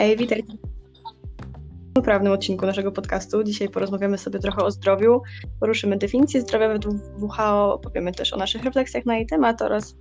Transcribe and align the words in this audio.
Hej, 0.00 0.16
witajcie 0.16 0.52
w 1.90 1.92
poprawnym 1.94 2.32
odcinku 2.32 2.66
naszego 2.66 2.92
podcastu. 2.92 3.44
Dzisiaj 3.44 3.68
porozmawiamy 3.68 4.18
sobie 4.18 4.38
trochę 4.38 4.64
o 4.64 4.70
zdrowiu, 4.70 5.22
poruszymy 5.60 5.96
definicję 5.96 6.40
zdrowia 6.40 6.68
według 6.68 6.96
WHO, 7.18 7.80
powiemy 7.82 8.12
też 8.12 8.32
o 8.32 8.36
naszych 8.36 8.64
refleksjach 8.64 9.06
na 9.06 9.16
jej 9.16 9.26
temat 9.26 9.62
oraz 9.62 9.96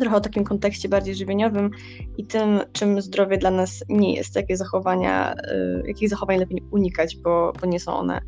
trochę 0.00 0.16
o 0.16 0.20
takim 0.20 0.44
kontekście 0.44 0.88
bardziej 0.88 1.14
żywieniowym 1.14 1.70
i 2.16 2.26
tym, 2.26 2.60
czym 2.72 3.02
zdrowie 3.02 3.38
dla 3.38 3.50
nas 3.50 3.84
nie 3.88 4.14
jest, 4.14 4.36
jakie 4.36 4.56
zachowania, 4.56 5.34
y, 5.34 5.82
jakich 5.86 6.08
zachowań 6.08 6.38
lepiej 6.38 6.62
unikać, 6.70 7.16
bo, 7.16 7.52
bo 7.60 7.66
nie, 7.66 7.80
są 7.80 7.92
one, 7.92 8.20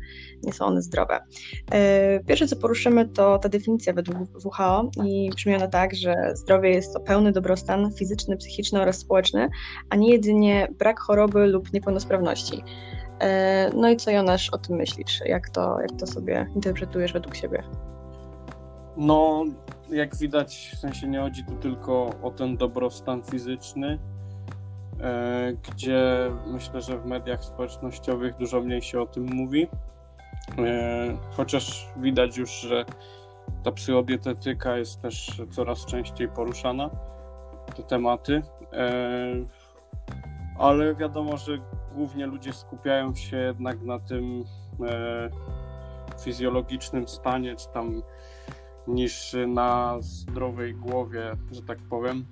nie 0.43 0.53
są 0.53 0.65
one 0.65 0.81
zdrowe. 0.81 1.19
Y, 1.19 2.23
pierwsze, 2.25 2.47
co 2.47 2.55
poruszymy, 2.55 3.07
to 3.07 3.39
ta 3.39 3.49
definicja 3.49 3.93
według 3.93 4.17
WHO 4.45 4.91
i 5.05 5.29
brzmi 5.35 5.55
ona 5.55 5.67
tak, 5.67 5.95
że 5.95 6.31
zdrowie 6.33 6.69
jest 6.69 6.93
to 6.93 6.99
pełny 6.99 7.31
dobrostan 7.31 7.91
fizyczny, 7.93 8.37
psychiczny 8.37 8.81
oraz 8.81 8.97
społeczny, 8.97 9.49
a 9.89 9.95
nie 9.95 10.11
jedynie 10.11 10.67
brak 10.79 10.99
choroby 10.99 11.47
lub 11.47 11.73
niepełnosprawności. 11.73 12.57
Y, 12.57 13.75
no 13.75 13.89
i 13.89 13.97
co 13.97 14.11
Jonasz 14.11 14.49
o 14.49 14.57
tym 14.57 14.75
myślisz? 14.75 15.21
Jak 15.25 15.49
to, 15.49 15.81
jak 15.81 15.91
to 15.99 16.07
sobie 16.07 16.47
interpretujesz 16.55 17.13
według 17.13 17.35
siebie? 17.35 17.63
No, 18.97 19.45
jak 19.91 20.15
widać, 20.15 20.71
w 20.75 20.79
sensie 20.79 21.07
nie 21.07 21.19
chodzi 21.19 21.43
tu 21.45 21.55
tylko 21.55 22.09
o 22.21 22.31
ten 22.31 22.57
dobrostan 22.57 23.23
fizyczny, 23.23 23.99
e, 25.01 25.53
gdzie 25.53 26.31
myślę, 26.47 26.81
że 26.81 26.97
w 26.97 27.05
mediach 27.05 27.43
społecznościowych 27.43 28.37
dużo 28.37 28.61
mniej 28.61 28.81
się 28.81 29.01
o 29.01 29.05
tym 29.05 29.23
mówi. 29.23 29.67
E, 30.57 31.17
chociaż 31.31 31.87
widać 31.97 32.37
już, 32.37 32.51
że 32.51 32.85
ta 33.63 33.71
psychodietetyka 33.71 34.77
jest 34.77 35.01
też 35.01 35.41
coraz 35.51 35.85
częściej 35.85 36.27
poruszana, 36.27 36.89
te 37.75 37.83
tematy. 37.83 38.41
E, 38.73 38.89
ale 40.59 40.95
wiadomo, 40.95 41.37
że 41.37 41.57
głównie 41.95 42.25
ludzie 42.25 42.53
skupiają 42.53 43.15
się 43.15 43.37
jednak 43.37 43.81
na 43.81 43.99
tym 43.99 44.43
fizjologicznym 46.19 47.07
stanie, 47.07 47.55
czy 47.55 47.67
tam 47.73 48.01
niż 48.89 49.35
na 49.47 49.97
zdrowej 50.01 50.75
głowie, 50.75 51.31
że 51.51 51.61
tak 51.61 51.77
powiem. 51.77 52.25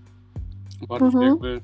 Bardziej 0.90 1.08
mhm. 1.08 1.28
jakby 1.28 1.62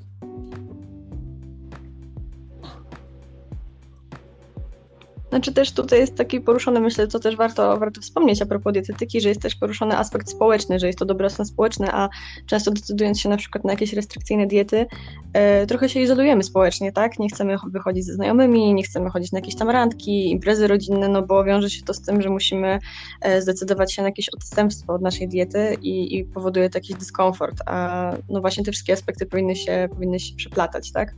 Znaczy 5.33 5.53
też 5.53 5.71
tutaj 5.71 5.99
jest 5.99 6.15
taki 6.15 6.41
poruszony, 6.41 6.79
myślę, 6.79 7.07
co 7.07 7.19
też 7.19 7.35
warto, 7.35 7.77
warto 7.77 8.01
wspomnieć 8.01 8.41
a 8.41 8.45
propos 8.45 8.73
dietetyki, 8.73 9.21
że 9.21 9.29
jest 9.29 9.41
też 9.41 9.55
poruszony 9.55 9.97
aspekt 9.97 10.29
społeczny, 10.29 10.79
że 10.79 10.87
jest 10.87 10.99
to 10.99 11.05
dobrostan 11.05 11.45
społeczny, 11.45 11.87
a 11.91 12.09
często 12.45 12.71
decydując 12.71 13.19
się 13.19 13.29
na 13.29 13.37
przykład 13.37 13.63
na 13.63 13.71
jakieś 13.71 13.93
restrykcyjne 13.93 14.47
diety, 14.47 14.85
e, 15.33 15.65
trochę 15.67 15.89
się 15.89 15.99
izolujemy 15.99 16.43
społecznie, 16.43 16.91
tak? 16.91 17.19
Nie 17.19 17.29
chcemy 17.29 17.55
wychodzić 17.71 18.05
ze 18.05 18.13
znajomymi, 18.13 18.73
nie 18.73 18.83
chcemy 18.83 19.09
chodzić 19.09 19.31
na 19.31 19.39
jakieś 19.39 19.55
tam 19.55 19.69
randki, 19.69 20.31
imprezy 20.31 20.67
rodzinne, 20.67 21.07
no 21.07 21.21
bo 21.21 21.43
wiąże 21.43 21.69
się 21.69 21.83
to 21.83 21.93
z 21.93 22.01
tym, 22.01 22.21
że 22.21 22.29
musimy 22.29 22.79
e, 23.21 23.41
zdecydować 23.41 23.93
się 23.93 24.01
na 24.01 24.07
jakieś 24.07 24.29
odstępstwo 24.29 24.93
od 24.93 25.01
naszej 25.01 25.27
diety 25.27 25.77
i, 25.81 26.17
i 26.17 26.23
powoduje 26.23 26.69
to 26.69 26.77
jakiś 26.77 26.95
dyskomfort, 26.95 27.57
a 27.65 28.11
no 28.29 28.41
właśnie 28.41 28.63
te 28.63 28.71
wszystkie 28.71 28.93
aspekty 28.93 29.25
powinny 29.25 29.55
się, 29.55 29.89
powinny 29.93 30.19
się 30.19 30.35
przeplatać, 30.35 30.91
tak? 30.91 31.15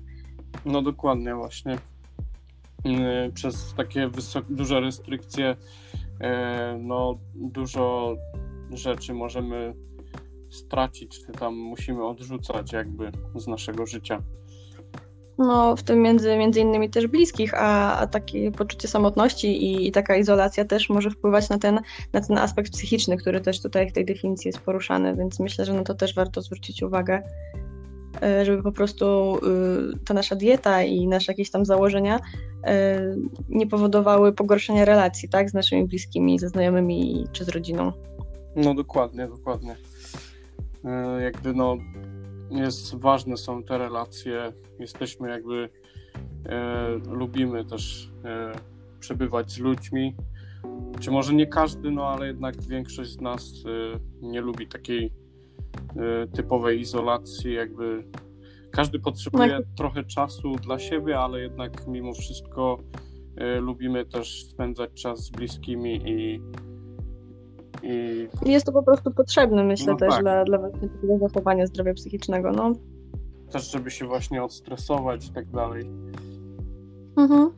No 0.65 0.81
dokładnie 0.81 1.35
właśnie. 1.35 1.77
Y, 2.85 3.31
przez 3.33 3.73
takie 3.77 4.09
duże 4.49 4.79
restrykcje 4.79 5.51
y, 5.51 6.25
no, 6.79 7.17
dużo 7.35 8.15
rzeczy 8.71 9.13
możemy 9.13 9.73
stracić, 10.49 11.25
czy 11.25 11.31
tam 11.31 11.55
musimy 11.55 12.07
odrzucać 12.07 12.73
jakby 12.73 13.11
z 13.35 13.47
naszego 13.47 13.85
życia. 13.85 14.21
No, 15.37 15.75
w 15.75 15.83
tym 15.83 16.01
między, 16.01 16.37
między 16.37 16.59
innymi 16.59 16.89
też 16.89 17.07
bliskich, 17.07 17.53
a, 17.53 17.97
a 17.99 18.07
takie 18.07 18.51
poczucie 18.51 18.87
samotności 18.87 19.63
i, 19.63 19.87
i, 19.87 19.91
taka 19.91 20.15
izolacja 20.15 20.65
też 20.65 20.89
może 20.89 21.09
wpływać 21.09 21.49
na 21.49 21.57
ten, 21.57 21.79
na 22.13 22.21
ten 22.21 22.37
aspekt 22.37 22.71
psychiczny, 22.71 23.17
który 23.17 23.41
też 23.41 23.61
tutaj 23.61 23.89
w 23.89 23.93
tej 23.93 24.05
definicji 24.05 24.49
jest 24.49 24.59
poruszany, 24.59 25.15
więc 25.15 25.39
myślę, 25.39 25.65
że 25.65 25.73
na 25.73 25.83
to 25.83 25.95
też 25.95 26.15
warto 26.15 26.41
zwrócić 26.41 26.83
uwagę. 26.83 27.23
E, 28.21 28.45
żeby 28.45 28.63
po 28.63 28.71
prostu 28.71 29.37
y, 29.37 29.99
ta 30.05 30.13
nasza 30.13 30.35
dieta 30.35 30.83
i 30.83 31.07
nasze 31.07 31.31
jakieś 31.31 31.51
tam 31.51 31.65
założenia 31.65 32.19
e, 32.63 33.01
nie 33.49 33.67
powodowały 33.67 34.33
pogorszenia 34.33 34.85
relacji, 34.85 35.29
tak, 35.29 35.49
z 35.49 35.53
naszymi 35.53 35.87
bliskimi, 35.87 36.39
ze 36.39 36.49
znajomymi 36.49 37.27
czy 37.31 37.45
z 37.45 37.49
rodziną. 37.49 37.91
No 38.55 38.73
dokładnie, 38.73 39.27
dokładnie. 39.27 39.75
E, 40.85 41.21
jakby 41.23 41.53
no 41.53 41.77
jest 42.51 42.95
ważne 42.95 43.37
są 43.37 43.63
te 43.63 43.77
relacje, 43.77 44.53
jesteśmy 44.79 45.29
jakby 45.29 45.69
lubimy 47.07 47.65
też 47.65 48.11
przebywać 48.99 49.51
z 49.51 49.59
ludźmi. 49.59 50.15
Czy 50.99 51.11
może 51.11 51.33
nie 51.33 51.47
każdy, 51.47 51.91
no 51.91 52.07
ale 52.07 52.27
jednak 52.27 52.61
większość 52.61 53.11
z 53.11 53.21
nas 53.21 53.53
nie 54.21 54.41
lubi 54.41 54.67
takiej 54.67 55.11
typowej 56.33 56.79
izolacji, 56.79 57.53
jakby 57.53 58.03
każdy 58.75 58.99
potrzebuje 58.99 59.49
tak. 59.49 59.65
trochę 59.77 60.03
czasu 60.03 60.55
dla 60.55 60.79
siebie, 60.79 61.19
ale 61.19 61.39
jednak 61.39 61.87
mimo 61.87 62.13
wszystko 62.13 62.77
y, 63.57 63.59
lubimy 63.59 64.05
też 64.05 64.45
spędzać 64.45 64.89
czas 64.93 65.19
z 65.19 65.29
bliskimi 65.29 66.01
i, 66.05 66.41
i... 67.83 68.27
Jest 68.45 68.65
to 68.65 68.71
po 68.71 68.83
prostu 68.83 69.11
potrzebne, 69.11 69.63
myślę, 69.63 69.93
no 69.93 69.99
też 69.99 70.13
tak. 70.13 70.21
dla, 70.21 70.43
dla 70.43 70.59
zachowania 71.19 71.67
zdrowia 71.67 71.93
psychicznego. 71.93 72.51
No. 72.51 72.73
Też, 73.51 73.71
żeby 73.71 73.91
się 73.91 74.05
właśnie 74.05 74.43
odstresować 74.43 75.27
i 75.27 75.33
tak 75.33 75.49
dalej. 75.51 75.89
Mhm. 77.17 77.51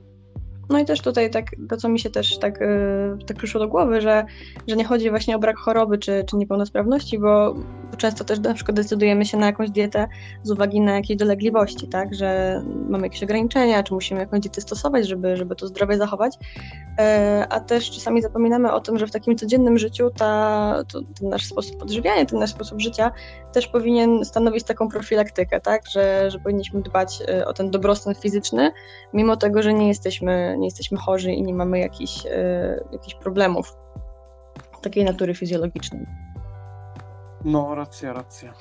No 0.70 0.80
i 0.80 0.86
też 0.86 1.02
tutaj 1.02 1.30
tak, 1.30 1.46
to 1.70 1.78
co 1.78 1.90
mi 1.90 2.00
się 2.00 2.10
też 2.10 2.38
tak, 2.38 2.62
yy, 2.62 3.26
tak 3.26 3.38
przyszło 3.38 3.60
do 3.60 3.68
głowy, 3.68 4.02
że, 4.02 4.26
że 4.68 4.76
nie 4.76 4.86
chodzi 4.86 5.10
właśnie 5.10 5.36
o 5.36 5.40
brak 5.40 5.58
choroby 5.58 5.98
czy, 5.98 6.24
czy 6.28 6.38
niepełnosprawności, 6.38 7.20
bo 7.20 7.56
często 7.98 8.24
też 8.24 8.40
na 8.40 8.54
przykład 8.54 8.76
decydujemy 8.76 9.26
się 9.26 9.38
na 9.38 9.46
jakąś 9.46 9.70
dietę 9.70 10.08
z 10.44 10.52
uwagi 10.52 10.82
na 10.82 10.96
jakieś 10.96 11.18
dolegliwości, 11.18 11.88
tak, 11.88 12.16
że 12.16 12.62
mamy 12.90 13.04
jakieś 13.04 13.24
ograniczenia, 13.24 13.84
czy 13.84 13.94
musimy 13.94 14.20
jakąś 14.20 14.40
dietę 14.40 14.62
stosować, 14.62 15.08
żeby, 15.08 15.38
żeby 15.38 15.56
to 15.56 15.68
zdrowie 15.68 15.98
zachować, 15.98 16.38
yy, 16.38 17.04
a 17.50 17.60
też 17.60 17.92
czasami 17.92 18.22
zapominamy 18.22 18.72
o 18.72 18.80
tym, 18.80 18.98
że 18.98 19.08
w 19.08 19.12
takim 19.12 19.38
codziennym 19.38 19.78
życiu 19.78 20.10
ta, 20.18 20.84
to, 20.94 21.00
ten 21.20 21.30
nasz 21.30 21.46
sposób 21.46 21.82
odżywiania, 21.82 22.26
ten 22.26 22.40
nasz 22.40 22.52
sposób 22.52 22.82
życia 22.82 23.12
też 23.54 23.68
powinien 23.68 24.26
stanowić 24.26 24.64
taką 24.64 24.90
profilaktykę, 24.90 25.62
tak, 25.62 25.82
że, 25.90 26.32
że 26.32 26.40
powinniśmy 26.40 26.82
dbać 26.82 27.22
y, 27.22 27.46
o 27.46 27.54
ten 27.54 27.72
dobrostan 27.72 28.16
fizyczny, 28.16 28.72
mimo 29.14 29.38
tego, 29.38 29.62
że 29.62 29.74
nie 29.74 29.88
jesteśmy 29.88 30.56
nie 30.58 30.68
jesteśmy 30.68 30.98
chorzy 30.98 31.32
i 31.32 31.44
nie 31.44 31.54
mamy 31.54 31.80
jakichś, 31.80 32.26
e, 32.26 32.84
jakichś 32.92 33.16
problemów 33.16 33.78
takiej 34.82 35.04
natury 35.04 35.36
fizjologicznej. 35.36 36.27
No, 37.48 37.76
racja, 37.76 38.14
racja. 38.14 38.54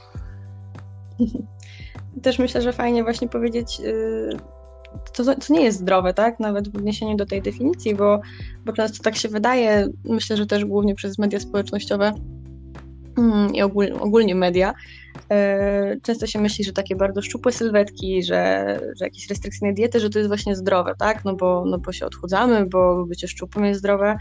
Też 2.23 2.39
myślę, 2.39 2.63
że 2.63 2.73
fajnie 2.73 3.03
właśnie 3.03 3.29
powiedzieć, 3.29 3.81
co, 5.13 5.37
co 5.37 5.55
nie 5.55 5.65
jest 5.65 5.79
zdrowe, 5.79 6.15
tak? 6.15 6.41
Nawet 6.41 6.69
w 6.69 6.77
odniesieniu 6.77 7.17
do 7.17 7.27
tej 7.27 7.43
definicji, 7.43 7.95
bo, 7.95 8.21
bo 8.65 8.73
często 8.73 9.03
tak 9.03 9.17
się 9.17 9.29
wydaje, 9.29 9.89
myślę, 10.05 10.37
że 10.37 10.47
też 10.47 10.65
głównie 10.65 10.95
przez 10.95 11.19
media 11.19 11.41
społecznościowe 11.41 12.13
mm, 13.19 13.55
i 13.55 13.63
ogólnie, 13.63 13.95
ogólnie 13.95 14.35
media, 14.35 14.75
E, 15.31 15.97
często 16.03 16.27
się 16.27 16.39
myśli, 16.39 16.65
że 16.65 16.73
takie 16.73 16.97
bardzo 16.97 17.23
szczupłe 17.23 17.53
sylwetki, 17.53 18.23
że, 18.23 18.81
że 18.99 19.05
jakieś 19.05 19.29
restrykcyjne 19.29 19.75
diety, 19.75 20.01
że 20.01 20.11
to 20.11 20.19
jest 20.19 20.29
właśnie 20.29 20.57
zdrowe, 20.57 20.95
tak? 20.99 21.25
No 21.25 21.35
bo, 21.37 21.65
no 21.67 21.79
bo 21.79 21.93
się 21.93 22.07
odchudzamy, 22.07 22.67
bo 22.67 23.05
bycie 23.05 23.29
szczupłym 23.29 23.65
jest 23.65 23.81
zdrowe, 23.81 24.17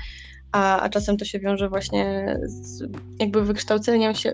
a, 0.51 0.81
a 0.81 0.89
czasem 0.89 1.17
to 1.17 1.25
się 1.25 1.39
wiąże 1.39 1.69
właśnie 1.69 2.35
z 2.43 2.83
jakby 3.19 3.45
wykształceniem 3.45 4.15
się, 4.15 4.33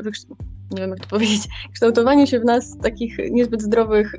nie 0.72 0.82
wiem 0.82 0.90
jak 0.90 1.00
to 1.00 1.08
powiedzieć, 1.18 1.48
kształtowaniem 1.74 2.28
się 2.28 2.40
w 2.40 2.46
nas 2.46 2.78
takich 2.78 3.18
niezbyt 3.32 3.62
zdrowych 3.62 4.16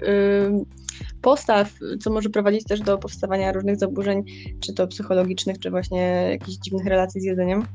postaw, 1.23 1.73
co 2.01 2.11
może 2.11 2.31
prowadzić 2.31 2.65
też 2.65 2.81
do 2.81 2.99
powstawania 2.99 3.53
różnych 3.53 3.77
zaburzeń, 3.77 4.25
czy 4.61 4.75
to 4.75 4.87
psychologicznych, 4.87 5.59
czy 5.59 5.71
właśnie 5.71 6.29
jakichś 6.31 6.59
dziwnych 6.59 6.87
relacji 6.87 7.21
z 7.21 7.25
jedzeniem. 7.25 7.67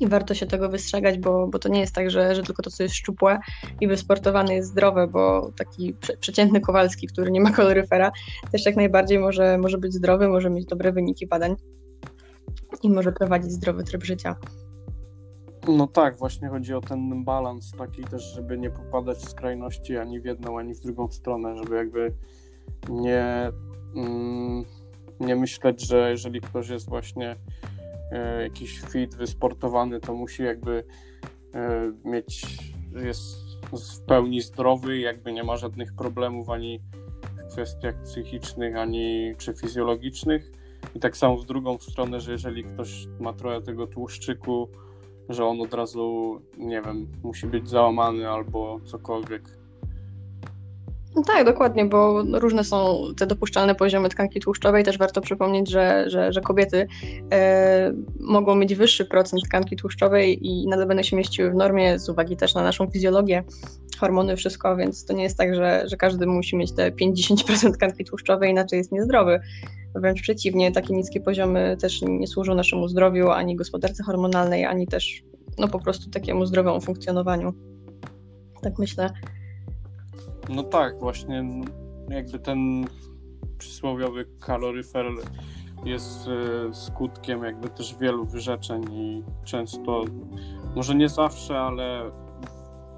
I 0.00 0.06
warto 0.06 0.34
się 0.34 0.46
tego 0.46 0.68
wystrzegać, 0.68 1.18
bo, 1.18 1.48
bo 1.48 1.58
to 1.58 1.68
nie 1.68 1.80
jest 1.80 1.94
tak, 1.94 2.10
że, 2.10 2.34
że 2.34 2.42
tylko 2.42 2.62
to, 2.62 2.70
co 2.70 2.82
jest 2.82 2.94
szczupłe 2.94 3.38
i 3.80 3.88
wysportowane 3.88 4.54
jest 4.54 4.68
zdrowe, 4.68 5.06
bo 5.06 5.52
taki 5.56 5.94
prze, 6.00 6.16
przeciętny 6.16 6.60
Kowalski, 6.60 7.06
który 7.06 7.30
nie 7.30 7.40
ma 7.40 7.52
koloryfera, 7.52 8.12
też 8.52 8.66
jak 8.66 8.76
najbardziej 8.76 9.18
może, 9.18 9.58
może 9.58 9.78
być 9.78 9.94
zdrowy, 9.94 10.28
może 10.28 10.50
mieć 10.50 10.66
dobre 10.66 10.92
wyniki 10.92 11.26
badań 11.26 11.56
i 12.84 12.90
może 12.90 13.12
prowadzić 13.12 13.52
zdrowy 13.52 13.84
tryb 13.84 14.04
życia. 14.04 14.36
No 15.68 15.86
tak, 15.86 16.18
właśnie 16.18 16.48
chodzi 16.48 16.74
o 16.74 16.80
ten 16.80 17.24
balans 17.24 17.72
taki 17.78 18.04
też, 18.04 18.22
żeby 18.34 18.58
nie 18.58 18.70
popadać 18.70 19.18
w 19.18 19.30
skrajności 19.30 19.96
ani 19.96 20.20
w 20.20 20.24
jedną, 20.24 20.58
ani 20.58 20.74
w 20.74 20.80
drugą 20.80 21.10
stronę, 21.10 21.56
żeby 21.56 21.76
jakby 21.76 22.14
nie, 22.88 23.52
mm, 23.96 24.64
nie 25.20 25.36
myśleć, 25.36 25.88
że 25.88 26.10
jeżeli 26.10 26.40
ktoś 26.40 26.68
jest 26.68 26.88
właśnie 26.88 27.36
E, 28.14 28.42
jakiś 28.42 28.80
fit 28.80 29.14
wysportowany, 29.14 30.00
to 30.00 30.14
musi 30.14 30.42
jakby 30.42 30.84
e, 31.54 31.92
mieć, 32.04 32.58
jest 33.04 33.36
w 33.72 34.00
pełni 34.06 34.40
zdrowy, 34.40 34.98
jakby 34.98 35.32
nie 35.32 35.44
ma 35.44 35.56
żadnych 35.56 35.94
problemów 35.94 36.50
ani 36.50 36.80
kwestiach 37.50 38.02
psychicznych, 38.02 38.76
ani 38.76 39.34
czy 39.38 39.54
fizjologicznych. 39.54 40.52
I 40.94 41.00
tak 41.00 41.16
samo 41.16 41.36
w 41.36 41.44
drugą 41.44 41.78
stronę, 41.78 42.20
że 42.20 42.32
jeżeli 42.32 42.64
ktoś 42.64 43.06
ma 43.20 43.32
trochę 43.32 43.62
tego 43.62 43.86
tłuszczyku, 43.86 44.68
że 45.28 45.44
on 45.44 45.60
od 45.60 45.74
razu, 45.74 46.40
nie 46.58 46.82
wiem, 46.82 47.08
musi 47.22 47.46
być 47.46 47.68
załamany 47.68 48.30
albo 48.30 48.80
cokolwiek. 48.84 49.63
No 51.16 51.22
tak, 51.22 51.44
dokładnie, 51.46 51.84
bo 51.84 52.22
różne 52.32 52.64
są 52.64 52.98
te 53.16 53.26
dopuszczalne 53.26 53.74
poziomy 53.74 54.08
tkanki 54.08 54.40
tłuszczowej. 54.40 54.84
Też 54.84 54.98
warto 54.98 55.20
przypomnieć, 55.20 55.70
że, 55.70 56.10
że, 56.10 56.32
że 56.32 56.40
kobiety 56.40 56.86
e, 57.32 57.92
mogą 58.20 58.54
mieć 58.54 58.74
wyższy 58.74 59.04
procent 59.04 59.42
tkanki 59.44 59.76
tłuszczowej 59.76 60.46
i 60.46 60.66
nadal 60.68 60.86
będą 60.86 61.02
się 61.02 61.16
mieściły 61.16 61.50
w 61.50 61.54
normie 61.54 61.98
z 61.98 62.08
uwagi 62.08 62.36
też 62.36 62.54
na 62.54 62.62
naszą 62.62 62.90
fizjologię, 62.90 63.44
hormony, 63.98 64.36
wszystko, 64.36 64.76
więc 64.76 65.04
to 65.04 65.12
nie 65.12 65.22
jest 65.22 65.38
tak, 65.38 65.54
że, 65.54 65.84
że 65.86 65.96
każdy 65.96 66.26
musi 66.26 66.56
mieć 66.56 66.72
te 66.72 66.90
50% 66.90 67.72
tkanki 67.72 68.04
tłuszczowej, 68.04 68.50
inaczej 68.50 68.76
jest 68.78 68.92
niezdrowy. 68.92 69.40
Wręcz 69.94 70.22
przeciwnie, 70.22 70.72
takie 70.72 70.94
niskie 70.94 71.20
poziomy 71.20 71.76
też 71.80 72.02
nie 72.02 72.26
służą 72.26 72.54
naszemu 72.54 72.88
zdrowiu, 72.88 73.30
ani 73.30 73.56
gospodarce 73.56 74.02
hormonalnej, 74.02 74.64
ani 74.64 74.86
też 74.86 75.22
no, 75.58 75.68
po 75.68 75.78
prostu 75.78 76.10
takiemu 76.10 76.46
zdrowemu 76.46 76.80
funkcjonowaniu. 76.80 77.54
Tak 78.62 78.78
myślę. 78.78 79.10
No 80.48 80.62
tak, 80.62 80.98
właśnie 81.00 81.42
no, 81.42 81.64
jakby 82.08 82.38
ten 82.38 82.86
przysłowiowy 83.58 84.26
kaloryfer 84.40 85.06
jest 85.84 86.28
e, 86.28 86.74
skutkiem 86.74 87.44
jakby 87.44 87.68
też 87.68 87.96
wielu 87.96 88.24
wyrzeczeń 88.24 88.84
i 88.92 89.22
często, 89.44 90.04
może 90.76 90.94
nie 90.94 91.08
zawsze, 91.08 91.58
ale 91.58 92.10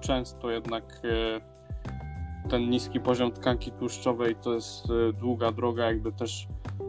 często 0.01 0.51
jednak 0.51 0.85
e, 1.05 2.49
ten 2.49 2.71
niski 2.71 3.01
poziom 3.01 3.33
tkanki 3.33 3.73
tłuszczowej 3.73 4.37
to 4.37 4.55
jest 4.55 4.91
e, 4.91 5.13
długa 5.13 5.53
droga, 5.53 5.85
jakby 5.85 6.13
też 6.13 6.49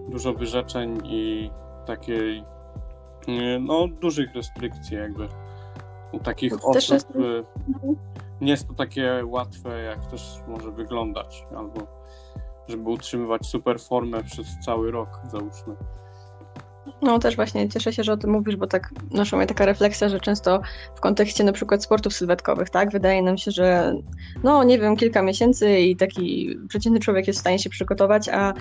dużo 0.10 0.33
wyrzeczeń 0.33 1.01
i 1.06 1.51
takiej 1.86 2.44
no 3.60 3.88
dużych 3.88 4.36
restrykcji 4.36 4.98
jakby 4.98 5.27
u 6.12 6.19
takich 6.19 6.65
osób. 6.65 6.94
jest- 6.94 7.13
Nie 8.42 8.51
jest 8.51 8.68
to 8.68 8.74
takie 8.74 9.22
łatwe, 9.25 9.81
jak 9.84 10.06
też 10.06 10.42
może 10.48 10.72
wyglądać, 10.72 11.45
albo 11.57 11.88
żeby 12.68 12.89
utrzymywać 12.89 13.45
super 13.45 13.80
formę 13.80 14.24
przez 14.24 14.48
cały 14.66 14.92
rok, 14.92 15.10
załóżmy. 15.31 15.75
No 17.01 17.19
też 17.19 17.36
właśnie 17.36 17.69
cieszę 17.69 17.94
się, 17.94 18.04
że 18.04 18.13
o 18.13 18.18
tym 18.18 18.30
mówisz, 18.31 18.56
bo 18.56 18.68
tak 18.68 18.89
naszła 19.12 19.38
mnie 19.38 19.48
taka 19.48 19.66
refleksja, 19.66 20.10
że 20.10 20.19
często 20.19 20.62
w 20.95 21.00
kontekście 21.00 21.44
na 21.44 21.51
przykład 21.51 21.84
sportów 21.84 22.13
sylwetkowych, 22.13 22.69
tak, 22.69 22.92
wydaje 22.92 23.22
nam 23.22 23.38
się, 23.38 23.51
że 23.51 23.95
no 24.44 24.63
nie 24.63 24.80
wiem, 24.80 24.95
kilka 24.95 25.22
miesięcy 25.22 25.80
i 25.80 25.95
taki 25.95 26.57
przeciętny 26.69 27.00
człowiek 27.00 27.28
jest 27.28 27.39
w 27.39 27.42
stanie 27.42 27.60
się 27.60 27.69
przygotować, 27.69 28.30
a 28.30 28.54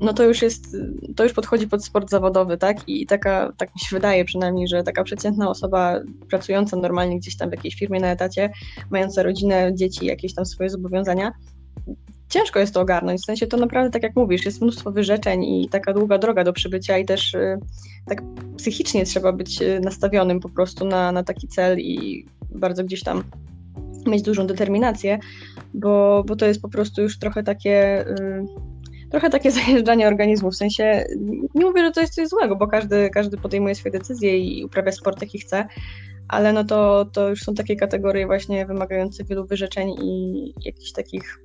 no 0.00 0.12
to 0.14 0.24
już 0.24 0.42
jest, 0.42 0.76
to 1.16 1.24
już 1.24 1.32
podchodzi 1.32 1.68
pod 1.68 1.84
sport 1.84 2.10
zawodowy, 2.10 2.58
tak, 2.58 2.88
i 2.88 3.06
taka, 3.06 3.52
tak 3.56 3.74
mi 3.74 3.80
się 3.80 3.96
wydaje 3.96 4.24
przynajmniej, 4.24 4.68
że 4.68 4.82
taka 4.82 5.04
przeciętna 5.04 5.50
osoba 5.50 6.00
pracująca 6.30 6.76
normalnie 6.76 7.18
gdzieś 7.18 7.36
tam 7.36 7.48
w 7.50 7.52
jakiejś 7.52 7.74
firmie 7.74 8.00
na 8.00 8.10
etacie, 8.10 8.50
mająca 8.90 9.22
rodzinę, 9.22 9.70
dzieci, 9.74 10.06
jakieś 10.06 10.34
tam 10.34 10.46
swoje 10.46 10.70
zobowiązania, 10.70 11.32
ciężko 12.28 12.58
jest 12.58 12.74
to 12.74 12.80
ogarnąć. 12.80 13.20
W 13.22 13.24
sensie 13.24 13.46
to 13.46 13.56
naprawdę, 13.56 13.90
tak 13.90 14.02
jak 14.02 14.16
mówisz, 14.16 14.44
jest 14.44 14.62
mnóstwo 14.62 14.92
wyrzeczeń 14.92 15.44
i 15.44 15.68
taka 15.68 15.92
długa 15.92 16.18
droga 16.18 16.44
do 16.44 16.52
przybycia, 16.52 16.98
i 16.98 17.04
też 17.04 17.34
y, 17.34 17.58
tak 18.06 18.22
psychicznie 18.56 19.04
trzeba 19.04 19.32
być 19.32 19.62
y, 19.62 19.80
nastawionym 19.80 20.40
po 20.40 20.48
prostu 20.48 20.84
na, 20.84 21.12
na 21.12 21.24
taki 21.24 21.48
cel 21.48 21.78
i 21.78 22.26
bardzo 22.50 22.84
gdzieś 22.84 23.02
tam 23.02 23.24
mieć 24.06 24.22
dużą 24.22 24.46
determinację, 24.46 25.18
bo, 25.74 26.24
bo 26.26 26.36
to 26.36 26.46
jest 26.46 26.62
po 26.62 26.68
prostu 26.68 27.02
już 27.02 27.18
trochę 27.18 27.42
takie. 27.42 28.08
y, 28.08 28.77
Trochę 29.10 29.30
takie 29.30 29.50
zajeżdżanie 29.60 30.08
organizmu, 30.08 30.50
w 30.50 30.56
sensie 30.56 31.04
nie 31.54 31.64
mówię, 31.64 31.84
że 31.84 31.90
to 31.90 32.00
jest 32.00 32.14
coś 32.14 32.28
złego, 32.28 32.56
bo 32.56 32.66
każdy, 32.66 33.10
każdy 33.10 33.36
podejmuje 33.36 33.74
swoje 33.74 33.92
decyzje 33.92 34.38
i 34.38 34.64
uprawia 34.64 34.92
sport 34.92 35.22
jaki 35.22 35.38
chce, 35.38 35.66
ale 36.28 36.52
no 36.52 36.64
to, 36.64 37.04
to 37.12 37.28
już 37.28 37.40
są 37.40 37.54
takie 37.54 37.76
kategorie 37.76 38.26
właśnie 38.26 38.66
wymagające 38.66 39.24
wielu 39.24 39.46
wyrzeczeń 39.46 39.90
i 40.02 40.54
jakichś 40.64 40.92
takich 40.92 41.40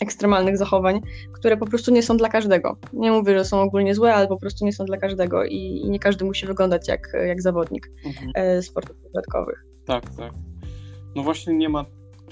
ekstremalnych 0.00 0.56
zachowań, 0.56 1.00
które 1.32 1.56
po 1.56 1.66
prostu 1.66 1.90
nie 1.90 2.02
są 2.02 2.16
dla 2.16 2.28
każdego. 2.28 2.76
Nie 2.92 3.12
mówię, 3.12 3.38
że 3.38 3.44
są 3.44 3.60
ogólnie 3.60 3.94
złe, 3.94 4.14
ale 4.14 4.28
po 4.28 4.36
prostu 4.36 4.64
nie 4.64 4.72
są 4.72 4.84
dla 4.84 4.96
każdego 4.96 5.44
i, 5.44 5.56
i 5.56 5.90
nie 5.90 5.98
każdy 5.98 6.24
musi 6.24 6.46
wyglądać 6.46 6.88
jak, 6.88 7.12
jak 7.26 7.42
zawodnik 7.42 7.90
Mhm. 8.06 8.30
e, 8.34 8.62
sportów 8.62 8.96
dodatkowych. 9.02 9.64
Tak, 9.86 10.02
tak. 10.16 10.32
No 11.16 11.22
właśnie 11.22 11.54
nie 11.54 11.68
ma 11.68 11.84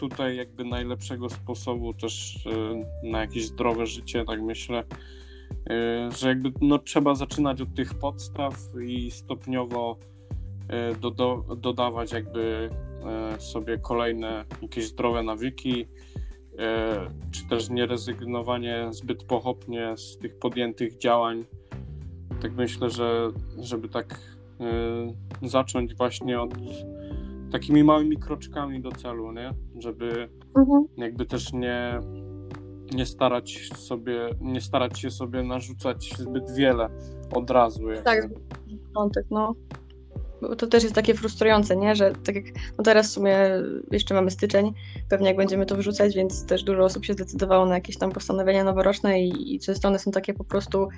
tutaj 0.02 0.36
jakby 0.36 0.64
najlepszego 0.64 1.28
sposobu 1.28 1.94
też 1.94 2.46
y, 2.46 3.06
na 3.06 3.20
jakieś 3.20 3.46
zdrowe 3.46 3.86
życie, 3.86 4.24
tak 4.24 4.42
myślę, 4.42 4.84
y, 4.84 6.16
że 6.18 6.28
jakby 6.28 6.52
no 6.60 6.78
trzeba 6.78 7.14
zaczynać 7.14 7.60
od 7.60 7.74
tych 7.74 7.94
podstaw 7.94 8.54
i 8.86 9.10
stopniowo 9.10 9.98
y, 10.94 11.00
do, 11.00 11.10
do, 11.10 11.56
dodawać 11.56 12.12
jakby 12.12 12.70
sobie 13.38 13.78
kolejne 13.78 14.44
jakieś 14.62 14.86
zdrowe 14.86 15.22
nawyki, 15.22 15.86
czy 17.32 17.48
też 17.48 17.70
nie 17.70 17.86
rezygnowanie 17.86 18.86
zbyt 18.90 19.24
pochopnie 19.24 19.96
z 19.96 20.18
tych 20.18 20.38
podjętych 20.38 20.98
działań. 20.98 21.44
Tak 22.42 22.52
myślę, 22.52 22.90
że 22.90 23.30
żeby 23.58 23.88
tak 23.88 24.20
zacząć 25.42 25.94
właśnie 25.94 26.40
od 26.40 26.54
takimi 27.52 27.84
małymi 27.84 28.16
kroczkami 28.16 28.80
do 28.80 28.92
celu, 28.92 29.32
nie? 29.32 29.50
Żeby 29.78 30.28
jakby 30.96 31.26
też 31.26 31.52
nie, 31.52 32.00
nie 32.94 33.06
starać 33.06 33.68
sobie, 33.76 34.28
nie 34.40 34.60
starać 34.60 34.98
się 34.98 35.10
sobie 35.10 35.42
narzucać 35.42 36.14
zbyt 36.18 36.50
wiele 36.54 36.88
od 37.32 37.50
razu. 37.50 37.88
jakby. 37.90 38.04
Tak, 38.04 38.28
początek, 38.94 39.26
no. 39.30 39.54
To 40.58 40.66
też 40.66 40.82
jest 40.82 40.94
takie 40.94 41.14
frustrujące, 41.14 41.76
nie? 41.76 41.94
Że 41.94 42.12
tak 42.24 42.34
jak 42.34 42.44
no 42.78 42.84
teraz 42.84 43.08
w 43.08 43.10
sumie 43.10 43.38
jeszcze 43.90 44.14
mamy 44.14 44.30
styczeń, 44.30 44.72
pewnie 45.08 45.28
jak 45.28 45.36
będziemy 45.36 45.66
to 45.66 45.76
wyrzucać, 45.76 46.14
więc 46.14 46.46
też 46.46 46.62
dużo 46.62 46.84
osób 46.84 47.04
się 47.04 47.12
zdecydowało 47.12 47.66
na 47.66 47.74
jakieś 47.74 47.98
tam 47.98 48.12
postanowienia 48.12 48.64
noworoczne 48.64 49.20
i, 49.20 49.54
i 49.54 49.60
ze 49.60 49.74
strony 49.74 49.98
są 49.98 50.10
takie 50.10 50.34
po 50.34 50.44
prostu, 50.44 50.88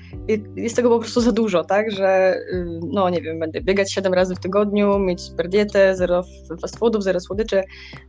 jest 0.57 0.77
tego 0.77 0.91
po 0.91 0.99
prostu 0.99 1.21
za 1.21 1.33
dużo, 1.33 1.65
tak? 1.65 1.91
Że 1.91 2.35
y, 2.53 2.81
no 2.87 3.11
nie 3.11 3.23
wiem, 3.23 3.39
będę 3.39 3.61
biegać 3.61 3.93
7 3.93 4.15
razy 4.15 4.35
w 4.35 4.41
tygodniu, 4.41 4.99
mieć 4.99 5.21
super 5.21 5.49
dietę, 5.49 5.97
zero 5.97 6.25
fast 6.61 6.79
foodów, 6.79 7.03
zero 7.03 7.21
słodyczy. 7.21 7.63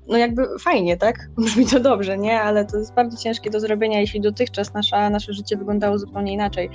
No 0.08 0.18
jakby 0.18 0.60
fajnie, 0.60 0.98
tak? 0.98 1.30
Brzmi 1.38 1.66
to 1.66 1.80
dobrze, 1.80 2.18
nie? 2.18 2.42
Ale 2.42 2.66
to 2.66 2.78
jest 2.78 2.94
bardzo 2.94 3.18
ciężkie 3.18 3.50
do 3.50 3.60
zrobienia, 3.60 4.00
jeśli 4.00 4.22
dotychczas 4.22 4.74
nasza, 4.74 5.10
nasze 5.10 5.34
życie 5.34 5.58
wyglądało 5.58 6.00
zupełnie 6.00 6.34
inaczej. 6.34 6.70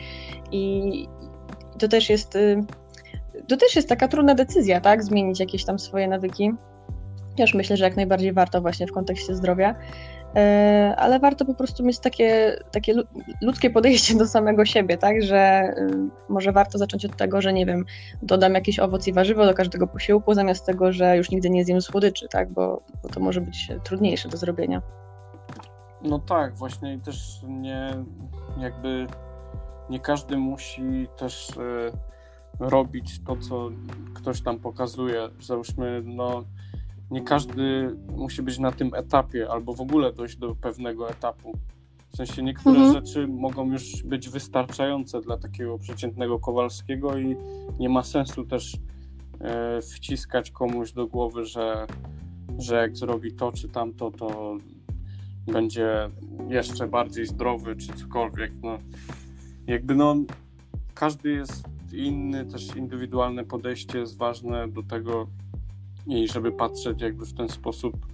I, 0.53 1.03
i 1.75 1.79
to 1.79 1.89
też 1.89 2.11
jest 2.11 2.37
y, 2.37 2.65
to 3.49 3.57
też 3.57 3.77
jest 3.77 3.89
taka 3.89 4.09
trudna 4.09 4.35
decyzja, 4.35 4.81
tak? 4.81 5.05
Zmienić 5.05 5.41
jakieś 5.41 5.65
tam 5.65 5.79
swoje 5.79 6.09
nawyki. 6.09 6.53
Też 7.37 7.55
myślę, 7.55 7.77
że 7.77 7.85
jak 7.85 7.97
najbardziej 7.97 8.33
warto 8.33 8.61
właśnie 8.61 8.87
w 8.87 8.93
kontekście 8.93 9.35
zdrowia. 9.35 9.75
E, 10.37 10.95
Ale 10.99 11.19
warto 11.21 11.45
po 11.45 11.55
prostu 11.55 11.85
mieć 11.85 11.99
takie, 11.99 12.57
takie 12.71 12.95
lu- 12.95 13.05
ludzkie 13.43 13.71
podejście 13.71 14.15
do 14.15 14.27
samego 14.27 14.65
siebie, 14.65 14.97
tak? 14.99 15.23
Że 15.23 15.73
y, 15.79 16.09
może 16.29 16.53
warto 16.53 16.79
zacząć 16.79 17.05
od 17.05 17.17
tego, 17.17 17.41
że 17.41 17.53
nie 17.53 17.67
wiem, 17.67 17.85
dodam 18.23 18.55
jakiś 18.55 18.79
owoc 18.79 19.07
i 19.07 19.13
warzywo 19.13 19.47
do 19.47 19.55
każdego 19.55 19.87
posiłku, 19.87 20.35
zamiast 20.35 20.67
tego, 20.67 20.93
że 20.93 21.17
już 21.17 21.31
nigdy 21.31 21.51
nie 21.51 21.65
zjem 21.65 21.81
słodyczy, 21.83 22.29
tak? 22.29 22.51
Bo, 22.51 22.83
bo 23.03 23.09
to 23.09 23.21
może 23.21 23.41
być 23.41 23.69
trudniejsze 23.85 24.29
do 24.29 24.37
zrobienia. 24.37 24.83
No 26.03 26.19
tak, 26.19 26.55
właśnie 26.55 26.95
i 26.95 27.01
też 27.01 27.41
nie 27.49 27.95
jakby 28.59 29.07
nie 29.91 30.01
każdy 30.01 30.37
musi 30.37 31.09
też 31.17 31.51
e, 31.51 31.93
robić 32.61 33.21
to, 33.27 33.37
co 33.37 33.71
ktoś 34.15 34.41
tam 34.41 34.59
pokazuje. 34.59 35.29
Załóżmy, 35.41 36.03
no 36.05 36.45
nie 37.11 37.23
każdy 37.23 37.97
musi 38.17 38.43
być 38.43 38.59
na 38.59 38.73
tym 38.73 38.95
etapie 38.95 39.51
albo 39.51 39.73
w 39.75 39.81
ogóle 39.81 40.13
dojść 40.13 40.37
do 40.37 40.55
pewnego 40.55 41.11
etapu. 41.11 41.53
W 42.13 42.17
sensie 42.17 42.43
niektóre 42.43 42.81
Mhm. 42.81 42.95
rzeczy 42.95 43.29
mogą 43.29 43.73
już 43.73 44.03
być 44.03 44.29
wystarczające 44.29 45.21
dla 45.21 45.37
takiego 45.37 45.79
przeciętnego 45.79 46.39
Kowalskiego 46.39 47.19
i 47.19 47.37
nie 47.79 47.89
ma 47.89 48.03
sensu 48.03 48.45
też 48.45 48.77
e, 49.41 49.81
wciskać 49.83 50.51
komuś 50.51 50.93
do 50.93 51.07
głowy, 51.07 51.45
że, 51.45 51.87
że 52.59 52.77
jak 52.77 52.97
zrobi 52.97 53.33
to 53.33 53.53
czy 53.53 53.69
tamto, 53.69 54.11
to 54.11 54.57
będzie 55.47 56.11
jeszcze 56.49 56.87
bardziej 56.87 57.27
zdrowy, 57.27 57.77
czy 57.77 57.93
cokolwiek. 57.93 58.53
No, 58.63 58.79
jakby 59.67 59.95
no, 59.95 60.17
każdy 60.95 61.31
jest 61.31 61.70
inny, 61.93 62.45
też 62.45 62.77
indywidualne 62.77 63.45
podejście 63.45 63.99
jest 63.99 64.19
ważne 64.19 64.69
do 64.69 64.83
tego 64.83 65.27
i 66.07 66.29
żeby 66.29 66.53
patrzeć 66.53 67.03
jakby 67.03 67.27
w 67.27 67.33
ten 67.33 67.49
sposób, 67.49 68.07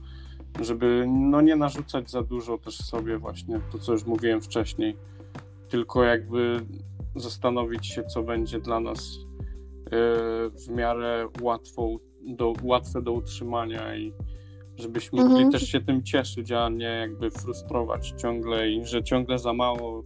żeby 0.60 1.06
no 1.08 1.40
nie 1.40 1.56
narzucać 1.56 2.10
za 2.10 2.22
dużo 2.22 2.58
też 2.58 2.76
sobie 2.78 3.18
właśnie 3.18 3.60
to, 3.72 3.78
co 3.78 3.92
już 3.92 4.04
mówiłem 4.06 4.40
wcześniej, 4.40 4.96
tylko 5.68 6.04
jakby 6.04 6.60
zastanowić 7.16 7.86
się, 7.86 8.04
co 8.04 8.22
będzie 8.22 8.60
dla 8.60 8.80
nas 8.80 9.16
yy, 9.16 9.90
w 10.50 10.68
miarę 10.68 11.28
łatwo, 11.40 11.96
do, 12.26 12.52
łatwe 12.62 13.02
do 13.02 13.12
utrzymania 13.12 13.96
i 13.96 14.12
żebyśmy 14.76 15.18
Mhm. 15.22 15.42
mogli 15.42 15.52
też 15.52 15.68
się 15.68 15.80
tym 15.80 16.02
cieszyć, 16.02 16.52
a 16.52 16.68
nie 16.68 16.84
jakby 16.84 17.30
frustrować 17.30 18.14
ciągle 18.18 18.70
i 18.70 18.86
że 18.86 19.04
ciągle 19.04 19.38
za 19.38 19.52
mało, 19.52 20.04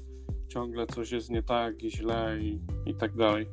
ciągle 0.50 0.86
coś 0.86 1.12
jest 1.12 1.30
nie 1.30 1.42
tak 1.42 1.82
i 1.82 1.90
źle 1.90 2.38
i, 2.40 2.60
i 2.86 2.94
tak 2.94 3.16
dalej. 3.16 3.46